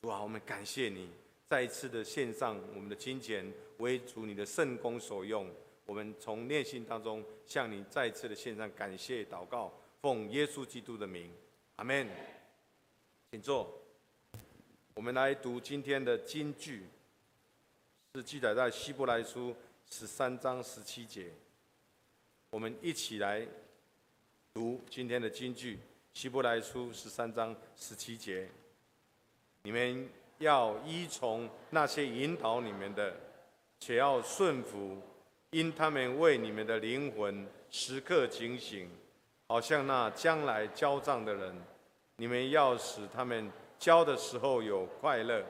[0.01, 1.11] 主啊，我们感谢你，
[1.45, 5.47] 再一次的献上我们的金钱为主你的圣工所用。
[5.85, 11.31] 我们从内心当中向你再次的献上感谢祷告，奉耶稣基督的名，
[11.77, 12.07] 阿门。
[13.31, 13.78] 请坐。
[14.99, 16.83] 我们来读今天的金句。
[18.17, 19.55] 是记载在希伯来书
[19.89, 21.31] 十三章十七节。
[22.51, 23.47] 我们一起来
[24.53, 25.79] 读今天的金句：
[26.13, 28.49] 希伯来书十三章十七节。
[29.63, 30.09] 你们
[30.39, 33.15] 要依从那些引导你们的，
[33.79, 35.01] 且要顺服，
[35.51, 38.91] 因他们为你们的灵魂时刻警醒，
[39.47, 41.57] 好像那将来交账的人。
[42.17, 43.49] 你们要使他们
[43.79, 45.45] 交的时候有快乐，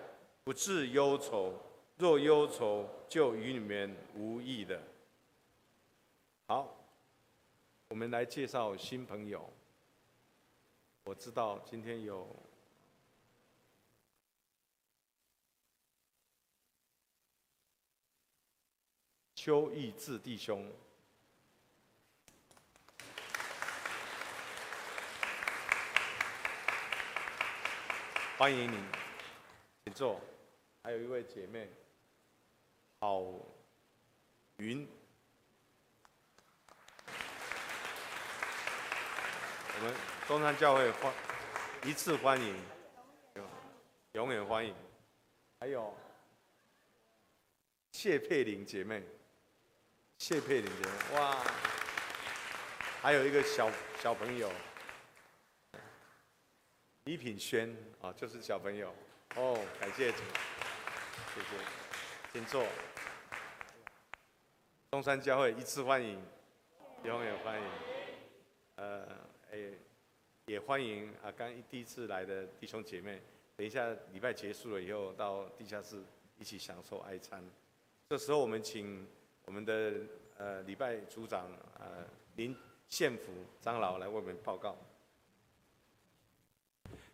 [0.44, 1.55] 不致忧愁。
[1.96, 4.80] 若忧愁，就与你们无益的。
[6.46, 6.76] 好，
[7.88, 9.50] 我们来介绍新朋友。
[11.05, 12.28] 我知道今天有
[19.34, 20.70] 邱义志弟兄，
[28.39, 28.78] 欢迎你，
[29.85, 30.20] 请坐。
[30.81, 31.69] 还有一位姐妹。
[33.01, 33.24] 郝
[34.59, 34.89] 云，
[39.74, 39.93] 我们
[40.28, 41.12] 中山教会欢
[41.82, 42.56] 一次欢迎，
[44.12, 44.73] 永远欢迎。
[45.59, 45.93] 还有
[47.90, 49.02] 谢佩玲姐妹，
[50.16, 51.44] 谢佩玲姐妹，哇！
[53.02, 53.69] 还有一个小
[54.01, 54.48] 小朋友
[57.09, 58.94] 李品轩啊，就是小朋友
[59.35, 61.56] 哦，感谢，谢谢。
[62.30, 62.66] 请坐。
[64.90, 66.22] 中山教会一次欢迎，
[67.05, 67.66] 永远欢迎。
[68.76, 69.09] 呃，
[69.52, 69.78] 诶，
[70.44, 73.22] 也欢迎啊，刚第一次来的弟兄姐妹。
[73.56, 76.05] 等一下礼拜结束了以后，到地下室
[76.36, 77.43] 一起享受爱餐。
[78.10, 79.09] 这时候我们请
[79.47, 79.94] 我们的
[80.36, 82.05] 呃礼拜组长呃
[82.36, 82.55] 林
[82.90, 83.32] 宪福
[83.62, 84.76] 长老来为我们报告。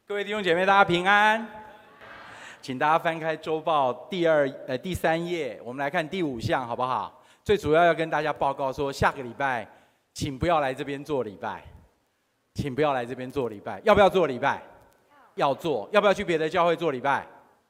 [0.06, 1.48] 各位弟兄姐妹，大家平安。
[2.60, 7.24] 请大家翻开周报第二呃第三页，我们来看第五项，好不好？
[7.42, 9.66] 最主要要跟大家报告说，下个礼拜，
[10.12, 11.64] 请不要来这边做礼拜，
[12.52, 14.62] 请不要来这边做礼拜，要不要做礼拜？
[15.36, 17.26] 要做，要不要去别的教会做礼拜？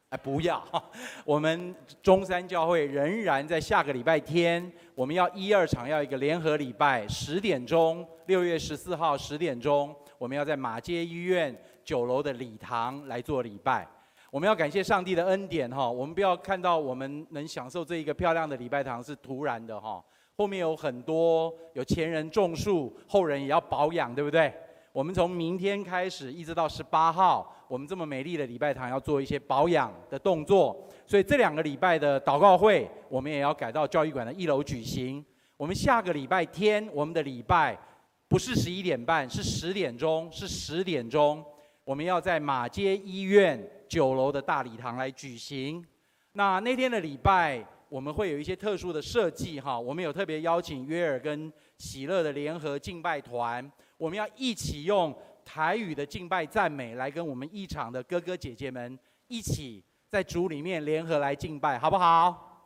[0.09, 0.61] 哎，不要，
[1.25, 11.57] 我们中山教会仍然在下个礼拜天，我们要一二场要一个联合礼拜，十点钟，六月十四号十点钟，我们要在马街医院。
[11.85, 13.87] 九楼的礼堂来做礼拜。
[14.31, 20.03] 我们要感谢上帝的恩典哈，我们不要看到我们能享受这一个漂亮的礼拜堂是突然的哈，
[20.37, 24.53] 后面有很多有前人种树，后人也要保养，对不对？
[24.93, 35.25] 我们从明天开始一直到十八号，我们这么美丽的礼拜堂要做一些保养的动作，所以这两个礼拜的祷告会，我们也要改到教育馆的一楼举行。
[35.57, 37.79] 我们下个礼拜天，我们的礼拜
[38.29, 41.45] 不是十一点半，是十点钟，是十点钟，
[41.85, 45.85] 我们要在马街医院九楼的大礼堂来举行。
[46.33, 53.71] 那那天的礼拜，我们会有一些特殊的设计哈，我们有特别邀请约尔跟喜乐的联合敬拜团。
[53.99, 58.99] 我们要一起用台语的敬拜赞美来跟我们一场的哥哥姐姐们
[59.29, 62.63] 一起在主里面联合来敬拜，好不好？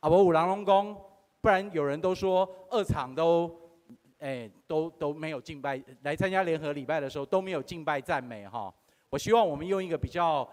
[0.00, 0.94] 阿伯五郎龙宫，
[1.40, 3.50] 不然有人都说二场都，
[4.24, 8.72] 哎，都都没有敬拜，来参加联合礼拜的时候都没有敬拜赞美哈。
[9.10, 10.48] 我希望我们用一个比较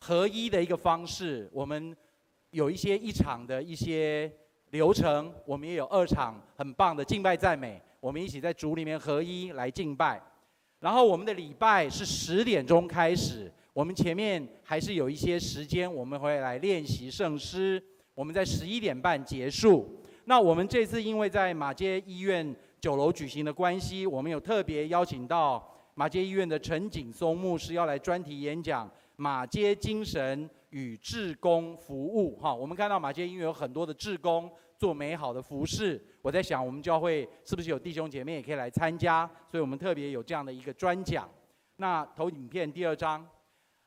[0.00, 1.94] 合一的一个方式，我们
[2.48, 4.32] 有一些一场的一些
[4.70, 7.78] 流程，我们也有二场很棒的敬拜赞美。
[8.00, 10.18] 我们一起在主里面合一来敬拜，
[10.80, 17.84] 然后我们的礼拜是十点钟开始，我们前面还是有一些时间，我们会来练习圣诗。
[18.14, 19.98] 我们在十一点半结束。
[20.24, 32.36] 那我们这次因为在马街医院九楼举行的关系，我们有特别邀请到马街医院的陈景松牧师要来专题演讲马街精神与志工服务。
[32.40, 34.50] 哈，我们看到马街医院有很多的志工。
[34.78, 39.30] 做美好的服事，我在想，我们教会是不是有弟兄姐妹也可以来参加？
[39.48, 41.28] 所以我们特别有这样的一个专讲。
[41.76, 43.24] 那投影片第二张，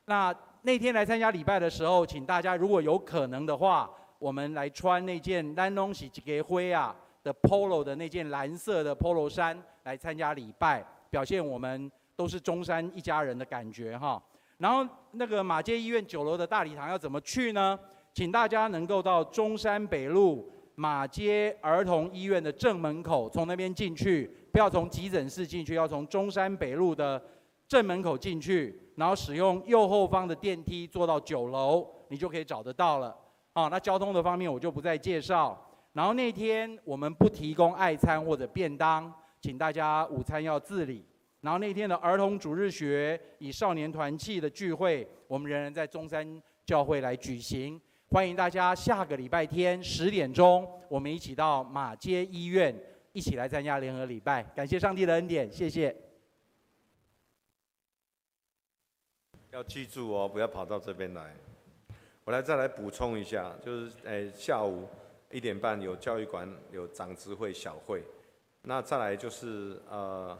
[0.05, 3.91] 那那天来参加礼拜的时候，请大家如果有可能的话，
[4.25, 14.19] 我们来穿那件蓝东喜吉灰啊的 polo 的那件蓝色的 polo 衫来参加礼拜，表现我们都是中山一家人的感觉哈。
[14.57, 17.79] 然后那个马街医院九楼的大礼堂要怎么去呢？
[18.15, 20.51] 请大家能够到中山北路。
[20.73, 27.21] 马街儿童医院的正门口，从那边进去，不要从急诊室进去，要从中山北路的
[27.67, 33.15] 正门口进去，然后使用右后方的电梯坐到九楼，你就可以找得到了。
[33.55, 35.57] 啊，那交通的方面我就不再介绍。
[35.93, 41.05] 然后那天我们不提供爱餐或者便当，请大家午餐要自理。
[41.39, 47.79] 然后那天的儿童主日学以少年团契的聚会，我们仍然在中山教会来举行。
[48.09, 52.77] 欢迎大家下个礼拜天十点钟，我们一起到马街医院
[53.13, 54.43] 一起来参加联合礼拜。
[54.53, 55.95] 感谢上帝的恩典，谢谢。
[59.51, 61.33] 要记住哦，不要跑到这边来。
[62.25, 64.87] 我来再来补充一下，就是诶下午
[65.29, 68.03] 一点半有教育馆有长执会小会，
[68.63, 70.35] 那再来就是呃，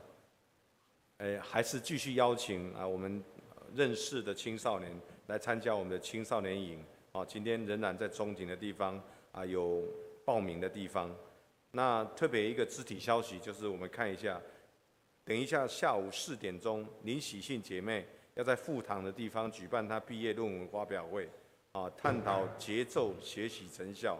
[1.18, 3.24] 诶还是继续邀请啊我们
[3.76, 6.84] 认识的青少年来参加我们的青少年营。
[7.12, 9.02] 啊，今天仍然在中庭的地方
[9.32, 9.82] 啊，有
[10.26, 11.16] 报名的地方。
[11.72, 14.42] 那特别一个肢体消息，就是我们看一下，
[15.24, 21.30] 等一下下午四点钟，林喜信姐妹要在副堂的地方举办她毕业论文发表会，
[21.76, 24.18] 啊，探讨节奏学习成效。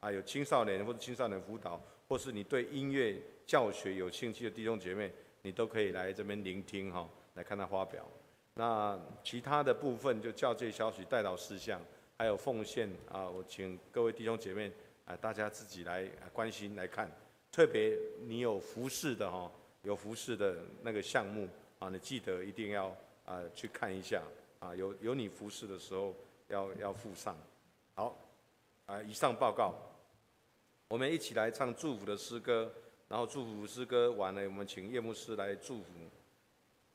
[0.00, 5.10] 啊，有青少年或者青少年辅导，或是你对音乐教学有兴趣的弟兄姐妹，
[5.40, 8.06] 你都可以来这边聆听哈，来看他发表。
[8.52, 11.80] 那其他的部分就教这消息带到事项。
[12.18, 14.70] 还有奉献啊，我请各位弟兄姐妹
[15.06, 17.10] 啊，大家自己来关心来看。
[17.50, 19.50] 特别你有服侍的哈，
[19.82, 21.48] 有服侍的那个项目
[21.78, 22.94] 啊，你记得一定要
[23.24, 24.22] 啊去看一下
[24.58, 26.14] 啊，有有你服侍的时候
[26.48, 27.36] 要要附上。
[27.94, 28.16] 好，
[28.86, 29.74] 啊，以上报告，
[30.88, 32.72] 我们一起来唱祝福的诗歌，
[33.08, 35.92] 然后祝福诗歌完了，我们请叶牧师来祝福。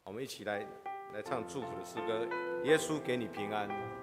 [0.04, 0.68] 我们一起来
[1.14, 2.28] 来唱祝福的诗歌，
[2.66, 4.03] 耶稣给你平安。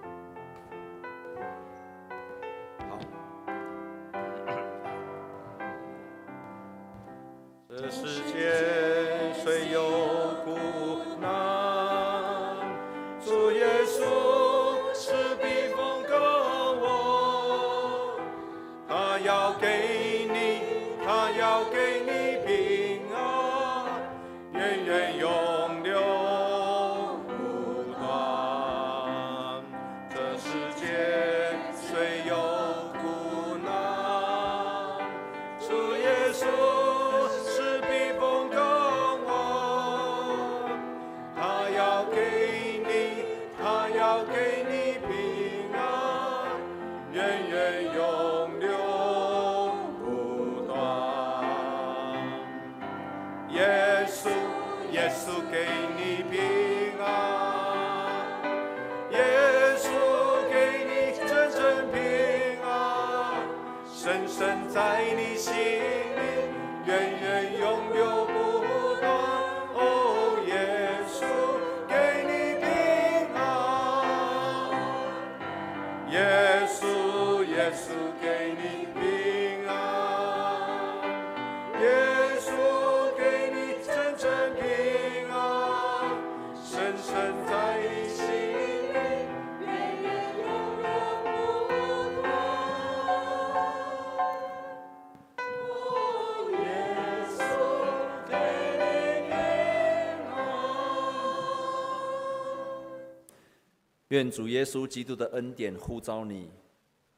[104.20, 106.50] 愿主耶稣基督的恩典呼召你，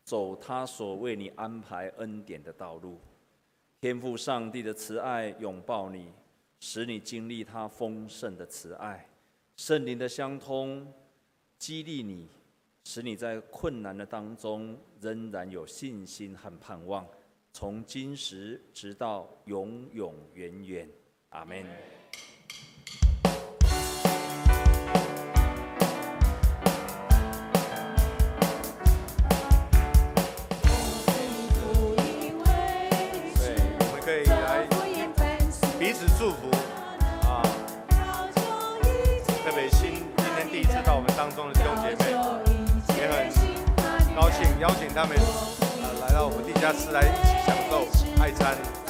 [0.05, 3.01] 走他所为你安排恩典的道路。
[3.81, 6.13] 天赋上帝的慈爱拥抱你，
[6.61, 9.05] 使你经历他丰盛的慈爱。
[9.57, 10.87] 圣灵的相通
[11.59, 12.29] 激励你，
[12.85, 17.05] 使你在困难的当中仍然有信心和盼望，
[17.53, 20.89] 从今时直到永永远远。
[21.31, 21.67] 阿门。
[44.63, 45.19] 邀请他们
[45.83, 47.89] 呃来到我们地下室来一起享受
[48.23, 48.82] 爱餐。